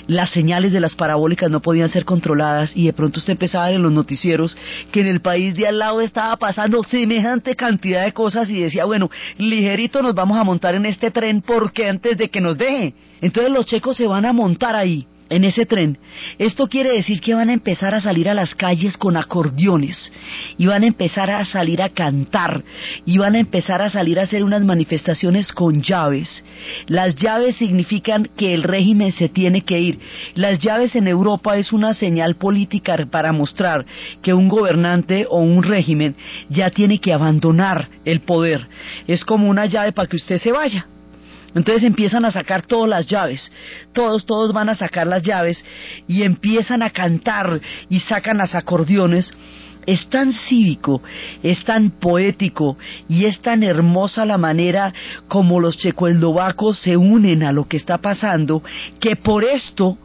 [0.07, 3.67] las señales de las parabólicas no podían ser controladas y de pronto usted empezaba a
[3.67, 4.57] ver en los noticieros
[4.91, 8.83] que en el país de al lado estaba pasando semejante cantidad de cosas y decía,
[8.83, 12.93] bueno, ligerito nos vamos a montar en este tren porque antes de que nos deje.
[13.21, 15.97] Entonces los checos se van a montar ahí en ese tren.
[16.37, 20.11] Esto quiere decir que van a empezar a salir a las calles con acordeones
[20.57, 22.63] y van a empezar a salir a cantar
[23.05, 26.43] y van a empezar a salir a hacer unas manifestaciones con llaves.
[26.87, 29.99] Las llaves significan que el régimen se tiene que ir.
[30.35, 33.85] Las llaves en Europa es una señal política para mostrar
[34.21, 36.15] que un gobernante o un régimen
[36.49, 38.67] ya tiene que abandonar el poder.
[39.07, 40.85] Es como una llave para que usted se vaya.
[41.55, 43.51] Entonces empiezan a sacar todas las llaves,
[43.93, 45.63] todos, todos van a sacar las llaves
[46.07, 47.59] y empiezan a cantar
[47.89, 49.33] y sacan las acordeones.
[49.85, 51.01] Es tan cívico,
[51.41, 52.77] es tan poético
[53.09, 54.93] y es tan hermosa la manera
[55.27, 58.61] como los checoslovacos se unen a lo que está pasando
[58.99, 59.97] que por esto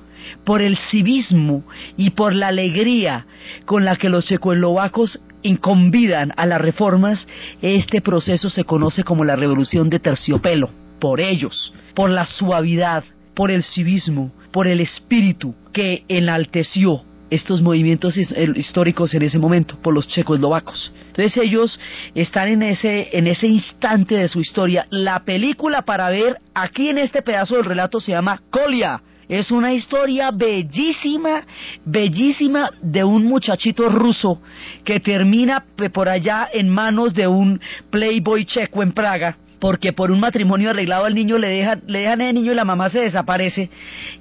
[0.44, 1.62] por el civismo
[1.96, 3.26] y por la alegría
[3.64, 5.20] con la que los checoslovacos
[5.60, 7.28] convidan a las reformas,
[7.62, 13.04] este proceso se conoce como la revolución de terciopelo, por ellos, por la suavidad,
[13.34, 19.76] por el civismo, por el espíritu que enalteció estos movimientos eh, históricos en ese momento
[19.82, 20.92] por los checoslovacos.
[21.08, 21.78] Entonces ellos
[22.14, 24.86] están en ese en ese instante de su historia.
[24.90, 29.02] La película para ver aquí en este pedazo del relato se llama Kolia.
[29.28, 31.42] Es una historia bellísima,
[31.84, 34.40] bellísima de un muchachito ruso
[34.84, 40.20] que termina por allá en manos de un playboy checo en Praga porque por un
[40.20, 43.70] matrimonio arreglado al niño le dejan, le dejan el niño y la mamá se desaparece.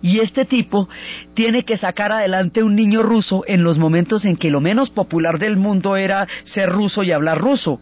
[0.02, 0.88] Y este tipo
[1.34, 5.40] tiene que sacar adelante un niño ruso en los momentos en que lo menos popular
[5.40, 7.80] del mundo era ser ruso y hablar ruso.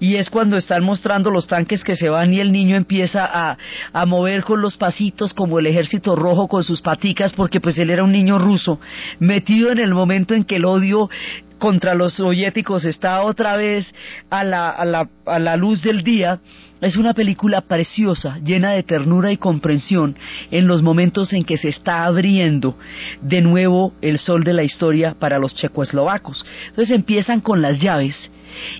[0.00, 3.58] Y es cuando están mostrando los tanques que se van y el niño empieza a,
[3.92, 7.90] a mover con los pasitos como el ejército rojo con sus paticas porque pues él
[7.90, 8.80] era un niño ruso
[9.18, 11.10] metido en el momento en que el odio
[11.58, 13.92] contra los soviéticos está otra vez
[14.30, 16.40] a la, a la, a la luz del día,
[16.80, 20.16] es una película preciosa, llena de ternura y comprensión
[20.50, 22.76] en los momentos en que se está abriendo
[23.22, 26.44] de nuevo el sol de la historia para los checoslovacos.
[26.68, 28.30] Entonces empiezan con las llaves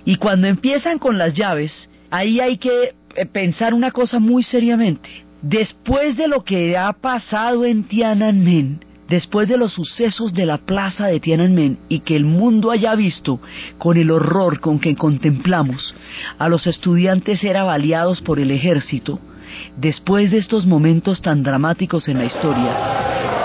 [0.05, 5.09] y cuando empiezan con las llaves, ahí hay que eh, pensar una cosa muy seriamente.
[5.41, 11.07] Después de lo que ha pasado en Tiananmen, después de los sucesos de la plaza
[11.07, 13.39] de Tiananmen y que el mundo haya visto
[13.77, 15.93] con el horror con que contemplamos
[16.37, 19.19] a los estudiantes ser avaliados por el ejército,
[19.77, 23.44] después de estos momentos tan dramáticos en la historia,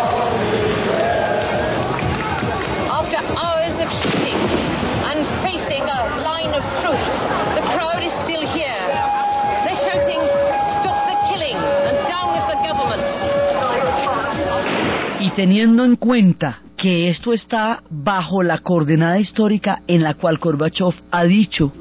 [15.31, 20.95] y teniendo en cuenta que esto está bajo la coordenada histórica en la cual Gorbachev
[21.11, 21.73] ha dicho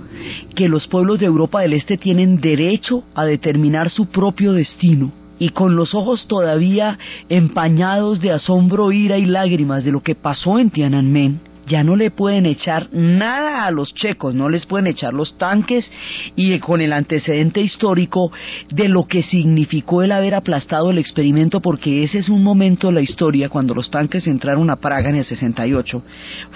[0.55, 5.49] que los pueblos de Europa del Este tienen derecho a determinar su propio destino, y
[5.49, 10.69] con los ojos todavía empañados de asombro, ira y lágrimas de lo que pasó en
[10.69, 15.38] Tiananmen, ya no le pueden echar nada a los checos, no les pueden echar los
[15.38, 15.89] tanques
[16.36, 18.32] y con el antecedente histórico
[18.73, 22.93] de lo que significó el haber aplastado el experimento, porque ese es un momento de
[22.93, 26.03] la historia, cuando los tanques entraron a Praga en el 68,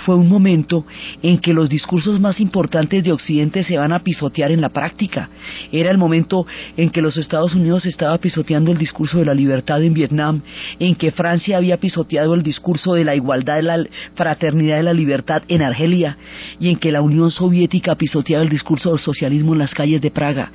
[0.03, 0.85] fue un momento
[1.21, 5.29] en que los discursos más importantes de Occidente se van a pisotear en la práctica.
[5.71, 9.83] Era el momento en que los Estados Unidos estaba pisoteando el discurso de la libertad
[9.83, 10.41] en Vietnam,
[10.79, 14.93] en que Francia había pisoteado el discurso de la igualdad, de la fraternidad y la
[14.93, 15.02] libertad
[15.47, 16.17] en Argelia,
[16.59, 20.11] y en que la Unión Soviética pisoteaba el discurso del socialismo en las calles de
[20.11, 20.51] Praga.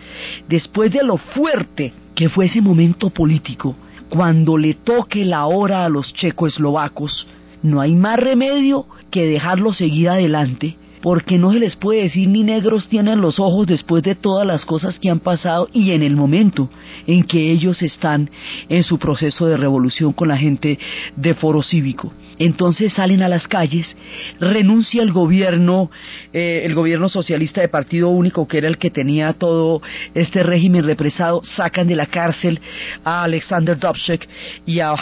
[0.48, 3.76] Después de lo fuerte que fue ese momento político,
[4.08, 7.26] cuando le toque la hora a los checoslovacos,
[7.62, 12.42] no hay más remedio que dejarlo seguir adelante porque no se les puede decir ni
[12.42, 16.16] negros tienen los ojos después de todas las cosas que han pasado y en el
[16.16, 16.68] momento
[17.06, 18.30] en que ellos están
[18.68, 20.78] en su proceso de revolución con la gente
[21.16, 22.12] de foro cívico.
[22.38, 23.96] Entonces salen a las calles,
[24.40, 25.90] renuncia el gobierno,
[26.32, 29.82] eh, el gobierno socialista de Partido Único, que era el que tenía todo
[30.14, 32.60] este régimen represado, sacan de la cárcel
[33.04, 34.28] a Alexander Dobchek
[34.66, 34.94] y a,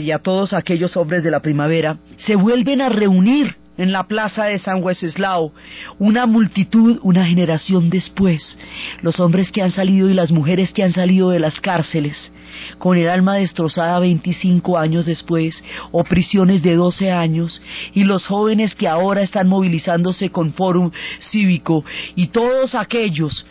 [0.00, 4.44] y a todos aquellos hombres de la primavera, se vuelven a reunir en la plaza
[4.44, 5.52] de San Wenceslao,
[5.98, 8.58] una multitud, una generación después,
[9.00, 12.32] los hombres que han salido y las mujeres que han salido de las cárceles,
[12.78, 17.62] con el alma destrozada 25 años después, o prisiones de 12 años,
[17.94, 20.90] y los jóvenes que ahora están movilizándose con Fórum
[21.30, 23.46] Cívico, y todos aquellos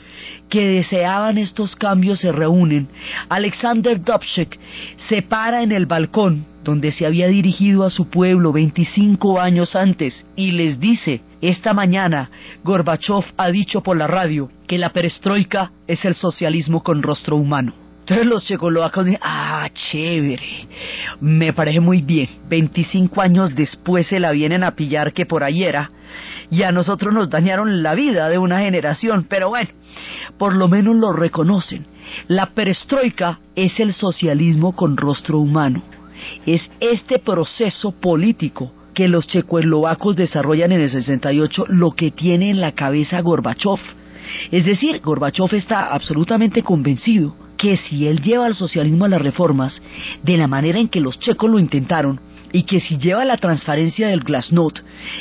[0.49, 2.89] que deseaban estos cambios se reúnen.
[3.29, 4.59] Alexander Dobchek
[5.09, 10.25] se para en el balcón donde se había dirigido a su pueblo 25 años antes
[10.35, 12.29] y les dice, esta mañana
[12.63, 17.73] Gorbachev ha dicho por la radio que la perestroika es el socialismo con rostro humano.
[18.01, 20.67] Entonces los checoslovacos dicen, ah, chévere,
[21.21, 22.27] me parece muy bien.
[22.49, 25.91] 25 años después se la vienen a pillar que por ahí era,
[26.49, 29.69] y a nosotros nos dañaron la vida de una generación, pero bueno,
[30.37, 31.85] por lo menos lo reconocen.
[32.27, 35.81] La perestroika es el socialismo con rostro humano.
[36.45, 42.61] Es este proceso político que los checoslovacos desarrollan en el 68 lo que tiene en
[42.61, 43.79] la cabeza Gorbachev.
[44.51, 49.81] Es decir, Gorbachev está absolutamente convencido que si él lleva al socialismo a las reformas
[50.23, 52.19] de la manera en que los checos lo intentaron,
[52.51, 54.79] y que si lleva la transparencia del Glasnost,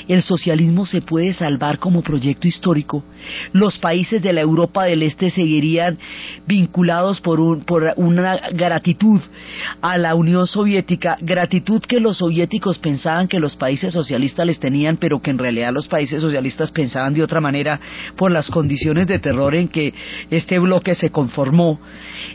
[0.08, 3.04] el socialismo se puede salvar como proyecto histórico,
[3.52, 5.98] los países de la Europa del Este seguirían
[6.46, 9.20] vinculados por, un, por una gratitud
[9.80, 14.96] a la Unión Soviética, gratitud que los soviéticos pensaban que los países socialistas les tenían,
[14.96, 17.80] pero que en realidad los países socialistas pensaban de otra manera
[18.16, 19.94] por las condiciones de terror en que
[20.30, 21.80] este bloque se conformó.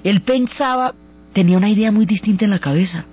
[0.03, 0.93] Él pensaba,
[1.33, 3.05] tenía una idea muy distinta en la cabeza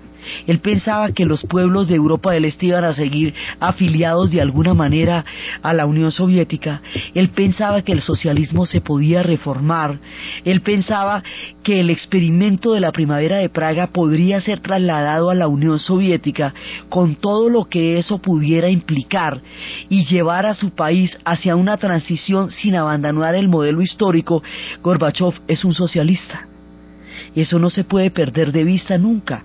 [0.47, 4.75] él pensaba que los pueblos de Europa del Este iban a seguir afiliados de alguna
[4.75, 5.25] manera
[5.63, 6.83] a la Unión Soviética.
[7.15, 9.99] Él pensaba que el socialismo se podía reformar.
[10.45, 11.23] Él pensaba
[11.63, 16.55] que el experimento de la primavera de Praga podría ser trasladado a la Unión Soviética
[16.89, 19.41] con todo lo que eso pudiera implicar
[19.89, 24.43] y llevar a su país hacia una transición sin abandonar el modelo histórico.
[24.83, 26.47] Gorbachev es un socialista.
[27.35, 29.45] Y eso no se puede perder de vista nunca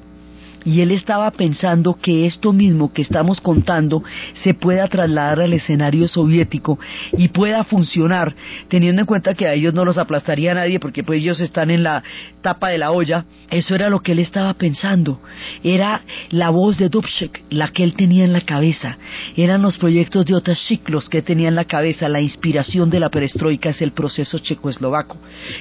[0.68, 4.04] y él estaba pensando que esto mismo que estamos contando
[4.34, 6.78] se pueda trasladar al escenario soviético
[7.18, 8.36] y pueda funcionar,
[8.68, 11.84] teniendo en cuenta que a ellos no los aplastaría nadie porque pues ellos están en
[11.84, 12.04] la
[12.42, 13.24] tapa de la olla.
[13.50, 15.22] Eso era lo que él estaba pensando.
[15.64, 16.02] Era
[16.32, 18.98] la voz de Dubček, la que él tenía en la cabeza.
[19.38, 22.10] Eran los proyectos de Otashik los que tenía en la cabeza.
[22.10, 25.16] La inspiración de la perestroika es el proceso checoslovaco.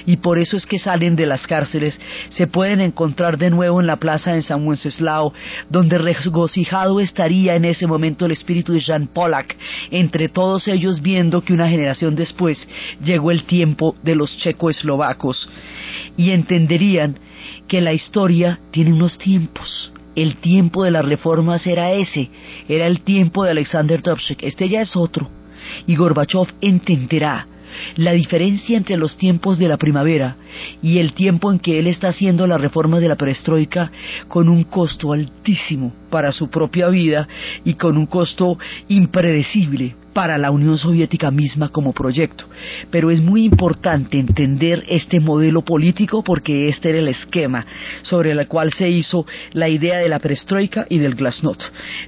[0.05, 1.97] Y por eso es que salen de las cárceles,
[2.29, 4.96] se pueden encontrar de nuevo en la plaza de San Wenceslao,
[5.69, 9.55] donde regocijado estaría en ese momento el espíritu de Jean Pollack,
[9.91, 12.67] entre todos ellos viendo que una generación después
[13.03, 15.49] llegó el tiempo de los checoslovacos
[16.17, 17.19] y entenderían
[17.67, 19.91] que la historia tiene unos tiempos.
[20.15, 22.29] El tiempo de las reformas era ese,
[22.67, 25.29] era el tiempo de Alexander Dubček, este ya es otro.
[25.85, 27.45] Y Gorbachev entenderá
[27.95, 30.35] la diferencia entre los tiempos de la primavera
[30.81, 33.91] y el tiempo en que él está haciendo la reforma de la perestroika
[34.27, 37.27] con un costo altísimo para su propia vida
[37.63, 42.45] y con un costo impredecible para la Unión Soviética misma como proyecto.
[42.89, 47.63] Pero es muy importante entender este modelo político porque este era el esquema
[48.01, 51.61] sobre el cual se hizo la idea de la perestroika y del glasnost,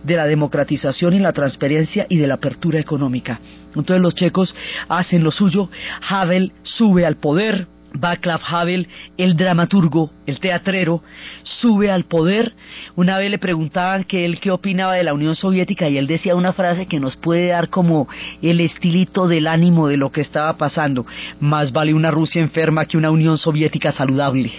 [0.04, 3.39] de la democratización y la transparencia y de la apertura económica.
[3.76, 4.56] Entonces los checos
[4.88, 5.70] hacen lo suyo,
[6.10, 8.88] Havel sube al poder, Václav Havel,
[9.18, 11.02] el dramaturgo, el teatrero,
[11.44, 12.54] sube al poder.
[12.96, 16.36] Una vez le preguntaban que él qué opinaba de la Unión Soviética y él decía
[16.36, 18.08] una frase que nos puede dar como
[18.42, 21.06] el estilito del ánimo de lo que estaba pasando.
[21.40, 24.52] Más vale una Rusia enferma que una Unión Soviética saludable.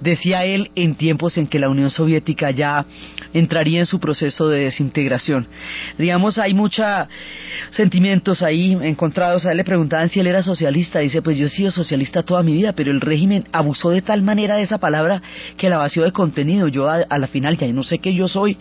[0.00, 2.84] Decía él en tiempos en que la Unión Soviética ya
[3.32, 5.46] entraría en su proceso de desintegración.
[5.98, 6.86] Digamos, hay muchos
[7.70, 9.46] sentimientos ahí encontrados.
[9.46, 11.00] A él le preguntaban si él era socialista.
[11.00, 14.22] Dice, pues yo he sido socialista toda mi vida, pero el régimen abusó de tal
[14.22, 15.22] manera de esa palabra
[15.56, 16.68] que la vació de contenido.
[16.68, 18.56] Yo a, a la final ya no sé qué yo soy.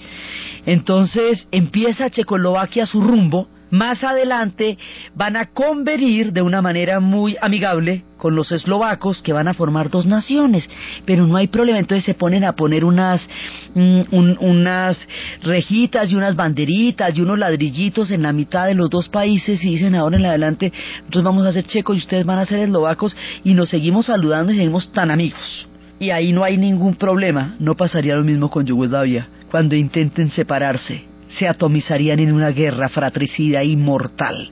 [0.66, 4.78] Entonces empieza Checoslovaquia su rumbo más adelante
[5.16, 9.90] van a convenir de una manera muy amigable con los eslovacos que van a formar
[9.90, 10.68] dos naciones,
[11.06, 13.28] pero no hay problema, entonces se ponen a poner unas
[13.76, 15.00] mm, un, unas
[15.44, 19.72] rejitas y unas banderitas y unos ladrillitos en la mitad de los dos países y
[19.72, 23.16] dicen ahora en adelante nosotros vamos a ser checos y ustedes van a ser eslovacos
[23.44, 25.68] y nos seguimos saludando y seguimos tan amigos.
[26.00, 31.17] Y ahí no hay ningún problema, no pasaría lo mismo con Yugoslavia cuando intenten separarse
[31.38, 34.50] se atomizarían en una guerra fratricida y mortal.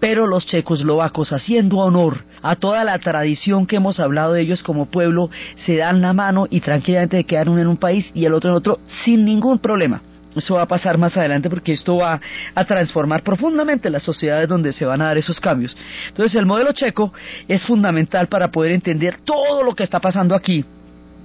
[0.00, 4.86] Pero los checoslovacos, haciendo honor a toda la tradición que hemos hablado de ellos como
[4.86, 8.50] pueblo, se dan la mano y tranquilamente quedan uno en un país y el otro
[8.50, 10.02] en otro sin ningún problema.
[10.36, 12.20] Eso va a pasar más adelante porque esto va
[12.54, 15.76] a transformar profundamente las sociedades donde se van a dar esos cambios.
[16.08, 17.12] Entonces el modelo checo
[17.46, 20.64] es fundamental para poder entender todo lo que está pasando aquí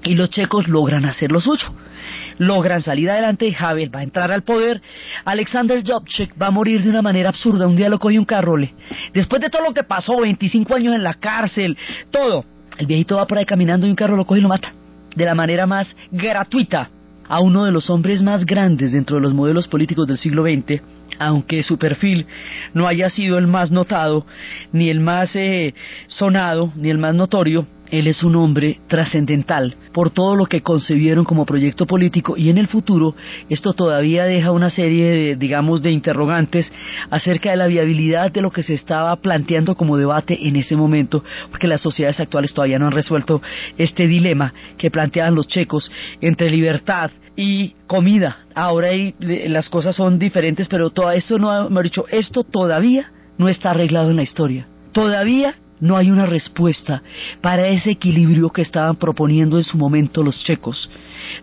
[0.04, 1.68] y los checos logran hacer lo suyo.
[2.38, 4.82] Logran salir adelante Havel va a entrar al poder.
[5.26, 7.68] Alexander Jobchek va a morir de una manera absurda.
[7.68, 8.74] Un día lo coge un carrole.
[9.14, 11.78] Después de todo lo que pasó, 25 años en la cárcel,
[12.12, 12.46] todo,
[12.78, 14.74] el viejito va por ahí caminando y un carro lo coge y lo mata.
[15.16, 16.90] De la manera más gratuita
[17.28, 20.82] a uno de los hombres más grandes dentro de los modelos políticos del siglo XX,
[21.20, 22.26] aunque su perfil
[22.74, 24.26] no haya sido el más notado,
[24.72, 25.76] ni el más eh,
[26.08, 31.26] sonado, ni el más notorio, él es un hombre trascendental por todo lo que concebieron
[31.26, 33.16] como proyecto político y en el futuro
[33.50, 36.72] esto todavía deja una serie de, digamos, de interrogantes
[37.10, 41.24] acerca de la viabilidad de lo que se estaba planteando como debate en ese momento,
[41.50, 43.42] porque las sociedades actuales todavía no han resuelto
[43.78, 48.40] este dilema que planteaban los checos entre libertad y comida.
[48.54, 53.72] Ahora las cosas son diferentes, pero todo esto no, ha dicho, esto todavía no está
[53.72, 54.68] arreglado en la historia.
[54.92, 57.02] Todavía no hay una respuesta
[57.42, 60.90] para ese equilibrio que estaban proponiendo en su momento los checos.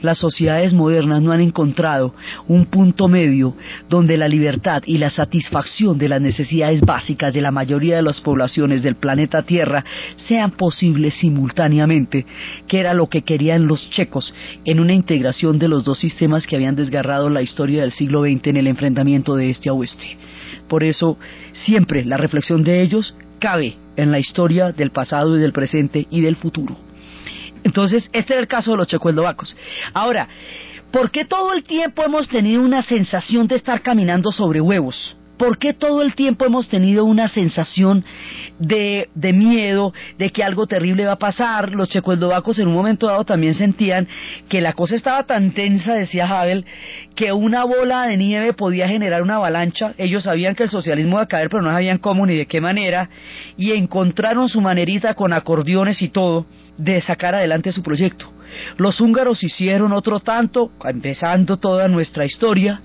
[0.03, 2.15] Las sociedades modernas no han encontrado
[2.49, 3.55] un punto medio
[3.89, 8.21] donde la libertad y la satisfacción de las necesidades básicas de la mayoría de las
[8.21, 9.85] poblaciones del planeta Tierra
[10.17, 12.27] sean posibles simultáneamente,
[12.67, 14.35] que era lo que querían los checos
[14.65, 18.49] en una integración de los dos sistemas que habían desgarrado la historia del siglo XX
[18.49, 20.17] en el enfrentamiento de este a oeste.
[20.69, 21.19] Por eso,
[21.53, 26.21] siempre la reflexión de ellos cabe en la historia del pasado y del presente y
[26.21, 26.77] del futuro.
[27.65, 29.57] Entonces, este es el caso de los checoslovacos.
[29.93, 30.29] Ahora,
[30.93, 35.17] ¿por qué todo el tiempo hemos tenido una sensación de estar caminando sobre huevos?
[35.37, 38.05] ¿Por qué todo el tiempo hemos tenido una sensación
[38.59, 41.73] de, de, miedo, de que algo terrible va a pasar?
[41.73, 44.09] Los checoslovacos en un momento dado también sentían
[44.49, 46.65] que la cosa estaba tan tensa, decía Havel,
[47.15, 49.93] que una bola de nieve podía generar una avalancha.
[49.99, 52.61] Ellos sabían que el socialismo iba a caer, pero no sabían cómo ni de qué
[52.61, 53.11] manera,
[53.57, 56.47] y encontraron su manerita con acordeones y todo
[56.79, 58.36] de sacar adelante su proyecto.
[58.77, 62.81] Los húngaros hicieron otro tanto, empezando toda nuestra historia.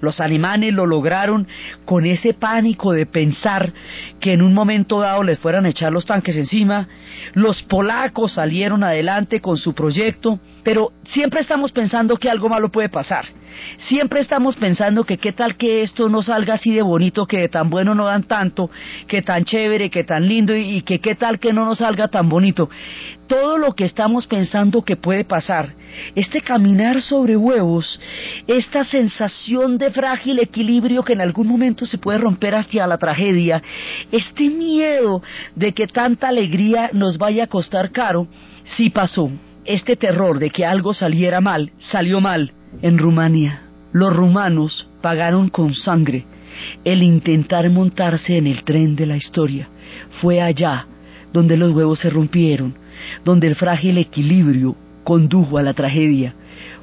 [0.00, 1.46] Los alemanes lo lograron
[1.84, 3.72] con ese pánico de pensar
[4.20, 6.88] que en un momento dado les fueran a echar los tanques encima.
[7.34, 12.88] Los polacos salieron adelante con su proyecto, pero siempre estamos pensando que algo malo puede
[12.88, 13.26] pasar.
[13.78, 17.48] Siempre estamos pensando que qué tal que esto no salga así de bonito, que de
[17.48, 18.70] tan bueno no dan tanto,
[19.06, 22.28] que tan chévere, que tan lindo y, que qué tal que no nos salga tan
[22.28, 22.68] bonito.
[23.26, 25.74] Todo lo que estamos pensando que puede pasar,
[26.14, 28.00] este caminar sobre huevos,
[28.46, 33.62] esta sensación de frágil equilibrio que en algún momento se puede romper hacia la tragedia,
[34.12, 35.22] este miedo
[35.54, 38.28] de que tanta alegría nos vaya a costar caro,
[38.64, 39.30] sí pasó.
[39.64, 42.52] Este terror de que algo saliera mal, salió mal
[42.82, 43.62] en Rumania.
[43.92, 46.26] Los rumanos pagaron con sangre
[46.84, 49.68] el intentar montarse en el tren de la historia.
[50.20, 50.86] Fue allá
[51.32, 52.74] donde los huevos se rompieron,
[53.24, 56.34] donde el frágil equilibrio condujo a la tragedia.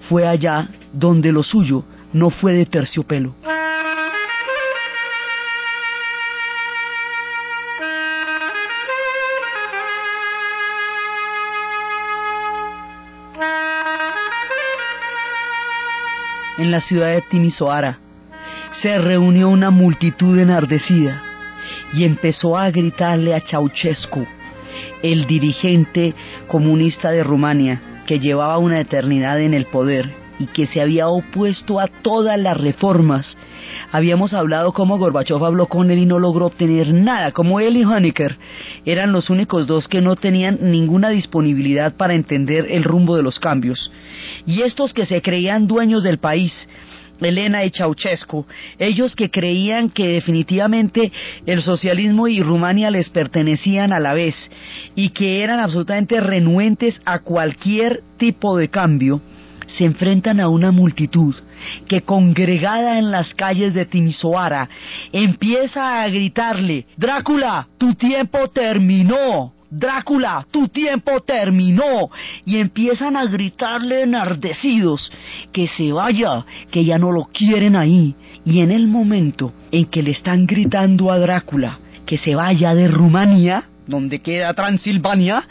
[0.10, 1.84] Fue allá donde lo suyo
[2.14, 3.36] no fue de terciopelo.
[16.58, 18.00] En la ciudad de Timisoara.
[18.82, 21.22] Se reunió una multitud enardecida
[21.94, 24.26] y empezó a gritarle a Ceausescu
[25.02, 26.14] el dirigente
[26.48, 31.80] comunista de Rumania, que llevaba una eternidad en el poder y que se había opuesto
[31.80, 33.38] a todas las reformas.
[33.92, 37.84] Habíamos hablado cómo Gorbachev habló con él y no logró obtener nada, como él y
[37.84, 38.38] Honecker
[38.86, 43.40] eran los únicos dos que no tenían ninguna disponibilidad para entender el rumbo de los
[43.40, 43.92] cambios.
[44.46, 46.68] Y estos que se creían dueños del país,
[47.22, 48.46] Elena y Ceausescu,
[48.80, 51.12] ellos que creían que definitivamente
[51.46, 54.36] el socialismo y Rumania les pertenecían a la vez
[54.96, 59.22] y que eran absolutamente renuentes a cualquier tipo de cambio,
[59.78, 61.36] se enfrentan a una multitud
[61.88, 64.70] que congregada en las calles de Timisoara
[65.12, 69.54] empieza a gritarle, Drácula, tu tiempo terminó.
[69.70, 72.12] Drácula, tu tiempo terminó.
[72.46, 75.12] Y empiezan a gritarle enardecidos
[75.52, 78.16] que se vaya, que ya no lo quieren ahí.
[78.46, 82.88] Y en el momento en que le están gritando a Drácula que se vaya de
[82.88, 85.44] Rumanía, donde queda Transilvania,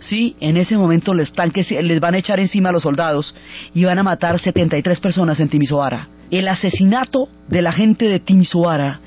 [0.00, 3.34] sí, en ese momento los tanques les van a echar encima a los soldados
[3.74, 6.08] y van a matar 73 personas en Timisoara.
[6.30, 9.00] El asesinato de la gente de Timisoara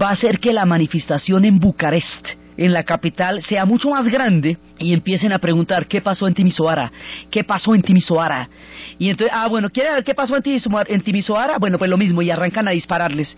[0.00, 2.26] va a hacer que la manifestación en Bucarest,
[2.58, 6.92] en la capital, sea mucho más grande y empiecen a preguntar qué pasó en Timisoara,
[7.30, 8.50] qué pasó en Timisoara.
[8.98, 10.92] Y entonces, ah, bueno, ¿quiere ver qué pasó en Timisoara?
[10.92, 11.56] En Timisoara?
[11.58, 13.34] Bueno, pues lo mismo, y arrancan a dispararles.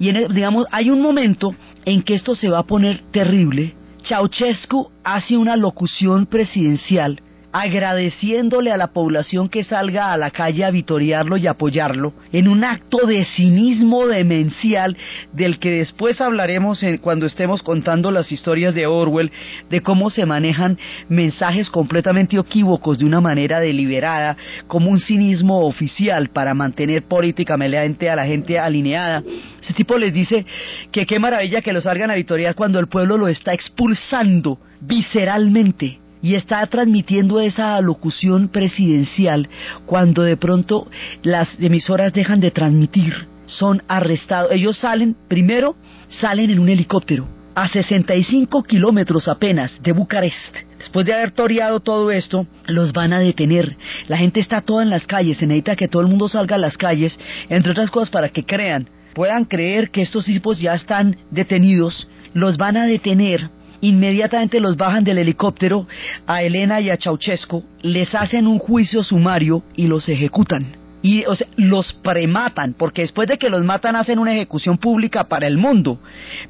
[0.00, 4.90] Y en, digamos, hay un momento en que esto se va a poner terrible, Ceausescu
[5.04, 7.20] hace una locución presidencial
[7.52, 12.64] agradeciéndole a la población que salga a la calle a vitoriarlo y apoyarlo, en un
[12.64, 14.96] acto de cinismo demencial
[15.32, 19.30] del que después hablaremos en, cuando estemos contando las historias de Orwell,
[19.68, 20.78] de cómo se manejan
[21.08, 24.36] mensajes completamente equívocos de una manera deliberada,
[24.66, 29.22] como un cinismo oficial para mantener políticamente a la gente alineada.
[29.62, 30.46] Ese tipo les dice
[30.90, 36.01] que qué maravilla que lo salgan a vitoriar cuando el pueblo lo está expulsando visceralmente
[36.22, 39.48] y está transmitiendo esa locución presidencial
[39.86, 40.86] cuando de pronto
[41.22, 44.52] las emisoras dejan de transmitir, son arrestados.
[44.52, 45.74] Ellos salen, primero
[46.08, 50.56] salen en un helicóptero a 65 kilómetros apenas de Bucarest.
[50.78, 53.76] Después de haber toreado todo esto, los van a detener.
[54.08, 56.58] La gente está toda en las calles, se necesita que todo el mundo salga a
[56.58, 57.18] las calles,
[57.48, 62.56] entre otras cosas para que crean, puedan creer que estos tipos ya están detenidos, los
[62.56, 63.50] van a detener
[63.82, 65.86] inmediatamente los bajan del helicóptero
[66.26, 70.81] a Elena y a Ceausescu, les hacen un juicio sumario y los ejecutan.
[71.02, 75.24] Y o sea, los prematan, porque después de que los matan hacen una ejecución pública
[75.24, 75.98] para el mundo.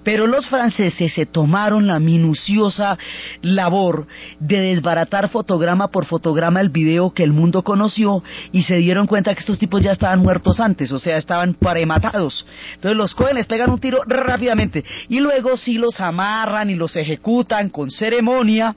[0.04, 2.98] Pero los franceses se tomaron la minuciosa
[3.40, 4.06] labor
[4.38, 8.22] de desbaratar fotograma por fotograma el video que el mundo conoció
[8.52, 12.44] y se dieron cuenta que estos tipos ya estaban muertos antes, o sea, estaban prematados.
[12.74, 16.94] Entonces los cogen, les pegan un tiro rápidamente y luego sí los amarran y los
[16.96, 18.76] ejecutan con ceremonia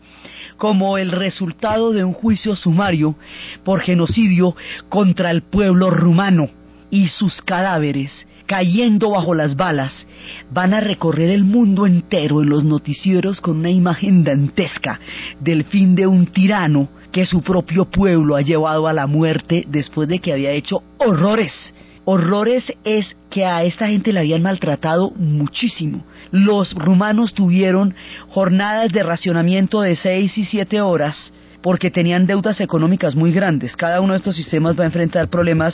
[0.55, 3.15] como el resultado de un juicio sumario
[3.65, 4.55] por genocidio
[4.87, 6.49] contra el pueblo rumano
[6.89, 10.05] y sus cadáveres cayendo bajo las balas
[10.51, 14.99] van a recorrer el mundo entero en los noticieros con una imagen dantesca
[15.39, 20.07] del fin de un tirano que su propio pueblo ha llevado a la muerte después
[20.07, 21.73] de que había hecho horrores.
[22.03, 26.05] Horrores es que a esta gente la habían maltratado muchísimo.
[26.31, 27.95] Los rumanos tuvieron
[28.29, 31.33] jornadas de racionamiento de seis y siete horas
[31.65, 33.75] porque tenían deudas económicas muy grandes.
[33.75, 35.73] Cada uno de estos sistemas va a enfrentar problemas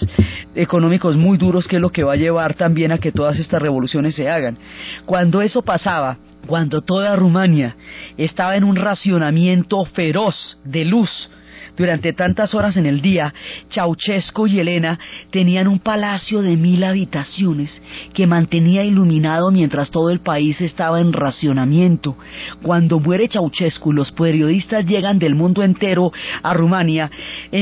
[0.55, 3.61] económicos muy duros, que es lo que va a llevar también a que todas estas
[3.61, 4.57] revoluciones se hagan.
[5.05, 6.17] Cuando eso pasaba,
[6.47, 7.75] cuando toda Rumania
[8.15, 11.29] estaba en un racionamiento feroz de luz,
[11.77, 13.33] durante tantas horas en el día,
[13.69, 14.99] Ceausescu y Elena
[15.31, 17.81] tenían un palacio de mil habitaciones
[18.13, 22.17] que mantenía iluminado mientras todo el país estaba en racionamiento.
[22.61, 26.11] Cuando muere Ceausescu, los periodistas llegan del mundo entero
[26.43, 27.09] a Rumania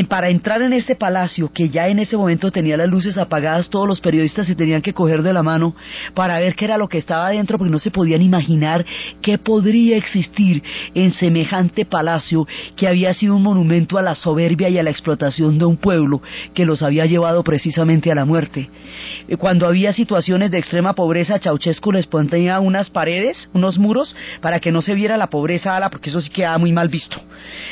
[0.08, 3.88] para entrar en este palacio que ya en ese momento tenía las luces apagadas, todos
[3.88, 5.76] los periodistas se tenían que coger de la mano
[6.14, 8.86] para ver qué era lo que estaba adentro porque no se podían imaginar
[9.22, 14.78] qué podría existir en semejante palacio que había sido un monumento a la soberbia y
[14.78, 16.22] a la explotación de un pueblo
[16.54, 18.70] que los había llevado precisamente a la muerte.
[19.28, 24.60] Eh, Cuando había situaciones de extrema pobreza, Ceausescu les ponía unas paredes, unos muros, para
[24.60, 27.22] que no se viera la pobreza ala, porque eso sí quedaba muy mal visto.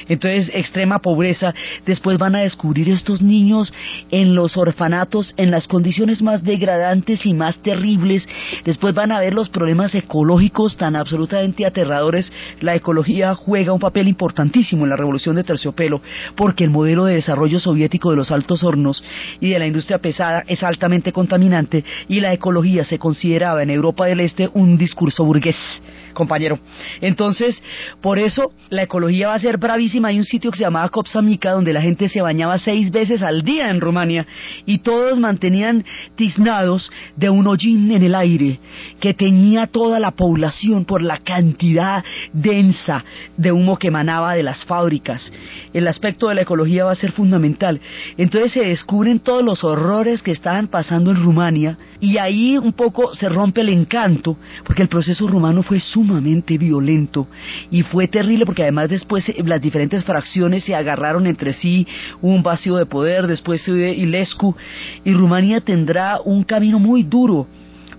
[0.07, 1.53] Entonces, extrema pobreza.
[1.85, 3.73] Después van a descubrir estos niños
[4.11, 8.27] en los orfanatos, en las condiciones más degradantes y más terribles.
[8.65, 12.31] Después van a ver los problemas ecológicos tan absolutamente aterradores.
[12.61, 16.01] La ecología juega un papel importantísimo en la revolución de terciopelo,
[16.35, 19.03] porque el modelo de desarrollo soviético de los altos hornos
[19.39, 24.05] y de la industria pesada es altamente contaminante y la ecología se consideraba en Europa
[24.05, 25.57] del Este un discurso burgués
[26.17, 26.59] compañero.
[26.99, 27.61] Entonces,
[28.01, 30.07] por eso la ecología va a ser bravísima.
[30.07, 33.43] Hay un sitio que se llamaba Copsamica donde la gente se bañaba seis veces al
[33.43, 34.25] día en Rumania
[34.65, 38.59] y todos mantenían tiznados de un hollín en el aire
[38.99, 42.03] que teñía toda la población por la cantidad
[42.33, 43.05] densa
[43.37, 45.31] de humo que emanaba de las fábricas.
[45.71, 47.79] El aspecto de la ecología va a ser fundamental.
[48.17, 53.13] Entonces se descubren todos los horrores que estaban pasando en Rumania y ahí un poco
[53.13, 56.06] se rompe el encanto porque el proceso rumano fue sumamente
[56.57, 57.27] violento
[57.71, 61.87] y fue terrible porque además después eh, las diferentes fracciones se agarraron entre sí,
[62.21, 64.55] un vacío de poder, después se Ilescu
[65.03, 67.47] y Rumania tendrá un camino muy duro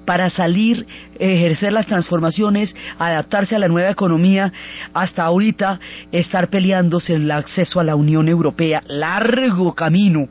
[0.04, 0.86] para salir,
[1.18, 4.50] ejercer las transformaciones, adaptarse a la nueva economía,
[4.94, 5.80] hasta ahorita
[6.12, 8.82] estar peleándose el acceso a la Unión Europea.
[8.86, 10.28] Largo camino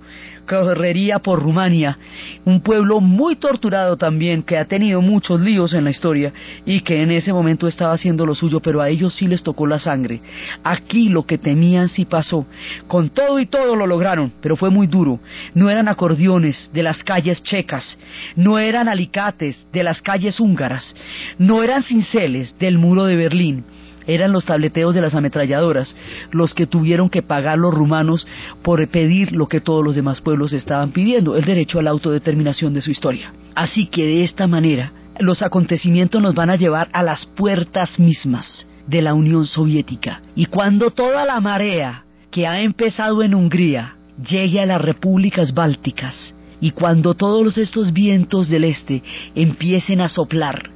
[0.48, 1.98] correría por Rumania,
[2.46, 6.34] un pueblo muy torturado también, que ha tenido muchos líos en la historia
[6.66, 9.68] y que en ese momento estaba haciendo lo suyo, pero a ellos sí les tocó
[9.68, 10.22] la sangre.
[10.64, 12.48] Aquí lo que temían sí pasó.
[12.88, 15.20] Con todo y todo lo lograron, pero fue muy duro.
[15.54, 17.98] No eran acordeones de las calles checas,
[18.36, 20.96] no eran alicates de las calles húngaras,
[21.38, 23.66] no eran cinceles del muro de Berlín
[24.08, 25.96] eran los tableteos de las ametralladoras
[26.32, 28.26] los que tuvieron que pagar los rumanos
[28.64, 32.74] por pedir lo que todos los demás pueblos estaban pidiendo, el derecho a la autodeterminación
[32.74, 33.34] de su historia.
[33.56, 38.68] Así que de esta manera los acontecimientos nos van a llevar a las puertas mismas
[38.88, 40.22] de la Unión Soviética.
[40.36, 46.34] Y cuando toda la marea que ha empezado en Hungría llegue a las repúblicas bálticas,
[46.60, 49.04] y cuando todos estos vientos del este
[49.36, 50.72] empiecen a soplar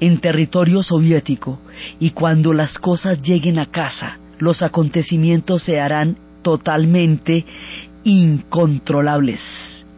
[0.00, 1.58] en territorio soviético
[1.98, 7.44] y cuando las cosas lleguen a casa, los acontecimientos se harán totalmente
[8.04, 9.40] incontrolables.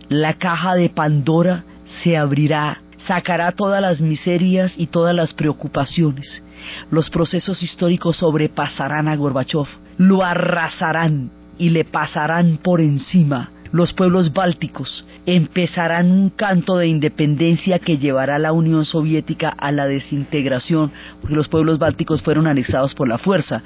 [0.09, 1.65] La caja de Pandora
[2.03, 6.43] se abrirá, sacará todas las miserias y todas las preocupaciones.
[6.91, 9.67] Los procesos históricos sobrepasarán a Gorbachev,
[9.99, 17.79] lo arrasarán y le pasarán por encima los pueblos bálticos empezarán un canto de independencia
[17.79, 20.91] que llevará a la Unión Soviética a la desintegración,
[21.21, 23.63] porque los pueblos bálticos fueron anexados por la fuerza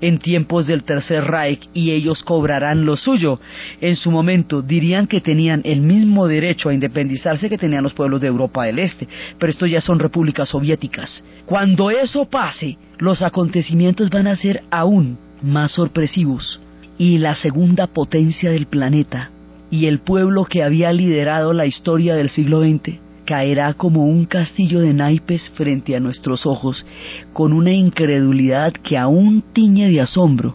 [0.00, 3.40] en tiempos del Tercer Reich y ellos cobrarán lo suyo.
[3.80, 8.20] En su momento dirían que tenían el mismo derecho a independizarse que tenían los pueblos
[8.20, 11.22] de Europa del Este, pero estos ya son repúblicas soviéticas.
[11.46, 16.60] Cuando eso pase, los acontecimientos van a ser aún más sorpresivos
[16.98, 19.30] y la segunda potencia del planeta
[19.70, 24.80] y el pueblo que había liderado la historia del siglo XX caerá como un castillo
[24.80, 26.86] de naipes frente a nuestros ojos,
[27.32, 30.54] con una incredulidad que aún tiñe de asombro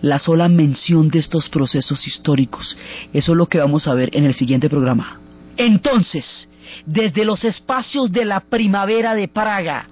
[0.00, 2.76] la sola mención de estos procesos históricos.
[3.12, 5.20] Eso es lo que vamos a ver en el siguiente programa.
[5.56, 6.48] Entonces,
[6.86, 9.88] desde los espacios de la primavera de Praga,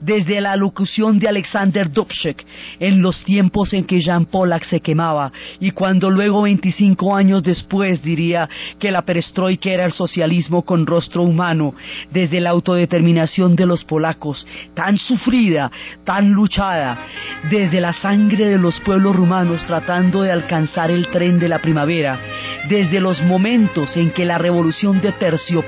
[0.00, 2.44] desde la locución de Alexander Dubček
[2.80, 5.32] en los tiempos en que Jean Pollack se quemaba.
[5.60, 8.48] Y cuando luego 25 años después diría
[8.78, 11.74] que la perestroika era el socialismo con rostro humano,
[12.10, 15.70] desde la autodeterminación de los polacos, tan sufrida,
[16.04, 16.98] tan luchada,
[17.50, 22.18] desde la sangre de los pueblos rumanos tratando de alcanzar el tren de la primavera,
[22.68, 25.62] desde los momentos en que la revolución de tercio